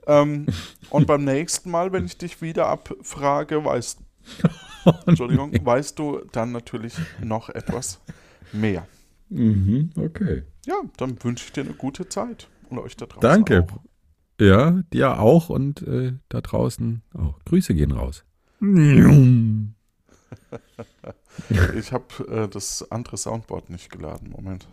Ähm, 0.05 0.47
und 0.89 1.07
beim 1.07 1.23
nächsten 1.23 1.71
Mal, 1.71 1.93
wenn 1.93 2.03
ich 2.03 2.17
dich 2.17 2.41
wieder 2.41 2.67
abfrage, 2.67 3.63
weißt, 3.63 3.99
Entschuldigung, 5.05 5.53
weißt 5.63 5.97
du 5.97 6.19
dann 6.33 6.51
natürlich 6.51 6.95
noch 7.23 7.47
etwas 7.47 8.01
mehr. 8.51 8.85
Mhm, 9.29 9.91
okay. 9.95 10.43
Ja, 10.65 10.75
dann 10.97 11.17
wünsche 11.23 11.45
ich 11.45 11.53
dir 11.53 11.61
eine 11.61 11.73
gute 11.73 12.09
Zeit 12.09 12.49
und 12.69 12.79
euch 12.79 12.97
da 12.97 13.05
draußen 13.05 13.21
Danke. 13.21 13.65
auch. 13.71 13.88
Ja, 14.39 14.81
dir 14.93 15.19
auch 15.19 15.49
und 15.49 15.81
äh, 15.81 16.13
da 16.29 16.41
draußen 16.41 17.01
auch. 17.13 17.35
Grüße 17.45 17.73
gehen 17.73 17.91
raus. 17.91 18.23
Ich 21.75 21.93
habe 21.93 22.05
äh, 22.29 22.47
das 22.49 22.91
andere 22.91 23.17
Soundboard 23.17 23.69
nicht 23.69 23.89
geladen. 23.91 24.29
Moment. 24.31 24.67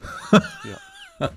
ja. 0.32 1.30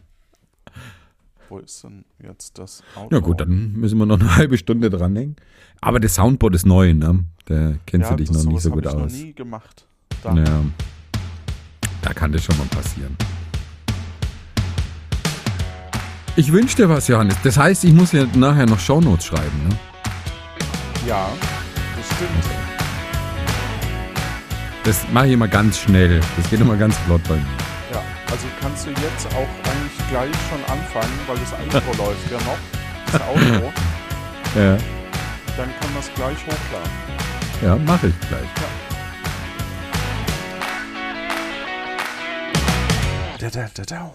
Wo 1.49 1.59
ist 1.59 1.83
denn 1.83 2.03
jetzt 2.23 2.57
das 2.57 2.81
Auto? 2.95 3.13
Ja 3.15 3.21
gut, 3.21 3.39
dann 3.41 3.73
müssen 3.73 3.99
wir 3.99 4.05
noch 4.07 4.19
eine 4.19 4.35
halbe 4.35 4.57
Stunde 4.57 4.89
dranhängen. 4.89 5.35
Aber 5.81 5.99
das 5.99 6.15
Soundboard 6.15 6.55
ist 6.55 6.65
neu, 6.65 6.93
ne? 6.93 7.25
Da 7.45 7.75
kennst 7.85 8.09
du 8.09 8.15
dich 8.15 8.29
das- 8.29 8.43
noch 8.43 8.51
nicht 8.53 8.61
so 8.61 8.71
gut 8.71 8.85
ich 8.85 8.91
aus. 8.91 8.95
noch 8.95 9.19
nie 9.19 9.33
gemacht. 9.33 9.85
Da. 10.23 10.33
Ja. 10.35 10.65
Da 12.01 12.13
kann 12.13 12.31
das 12.31 12.43
schon 12.43 12.57
mal 12.57 12.65
passieren. 12.67 13.15
Ich 16.35 16.51
wünsche 16.51 16.75
dir 16.75 16.89
was, 16.89 17.07
Johannes. 17.07 17.35
Das 17.43 17.57
heißt, 17.57 17.83
ich 17.85 17.93
muss 17.93 18.11
ja 18.11 18.25
nachher 18.35 18.65
noch 18.65 18.79
Shownotes 18.79 19.25
schreiben, 19.25 19.67
ne? 19.69 19.77
Ja, 21.07 21.29
das 21.95 22.05
stimmt. 22.15 22.31
Das 24.83 25.05
mache 25.13 25.27
ich 25.27 25.33
immer 25.33 25.47
ganz 25.47 25.79
schnell. 25.79 26.19
Das 26.37 26.49
geht 26.49 26.59
immer 26.59 26.75
ganz 26.75 26.95
flott 26.99 27.21
bei 27.27 27.35
mir. 27.35 27.45
Ja, 27.93 28.01
also 28.29 28.45
kannst 28.61 28.85
du 28.85 28.89
jetzt 28.89 29.27
auch 29.27 29.69
eigentlich 29.71 30.09
gleich 30.09 30.31
schon 30.49 30.59
anfangen, 30.71 31.13
weil 31.27 31.37
das 31.37 31.51
Intro 31.63 32.03
läuft 32.05 32.31
ja 32.31 32.37
noch. 32.39 32.57
Das 33.11 33.21
Auto. 33.21 33.71
Ja, 34.55 34.77
Dann 35.57 35.69
kann 35.79 35.89
das 35.95 36.11
gleich 36.15 36.37
hochladen. 36.45 36.91
ja 37.61 37.75
mache 37.77 38.07
ich 38.07 38.27
gleich. 38.27 38.49
Da, 43.39 43.49
da, 43.49 43.67
da, 43.73 43.83
da. 43.83 44.11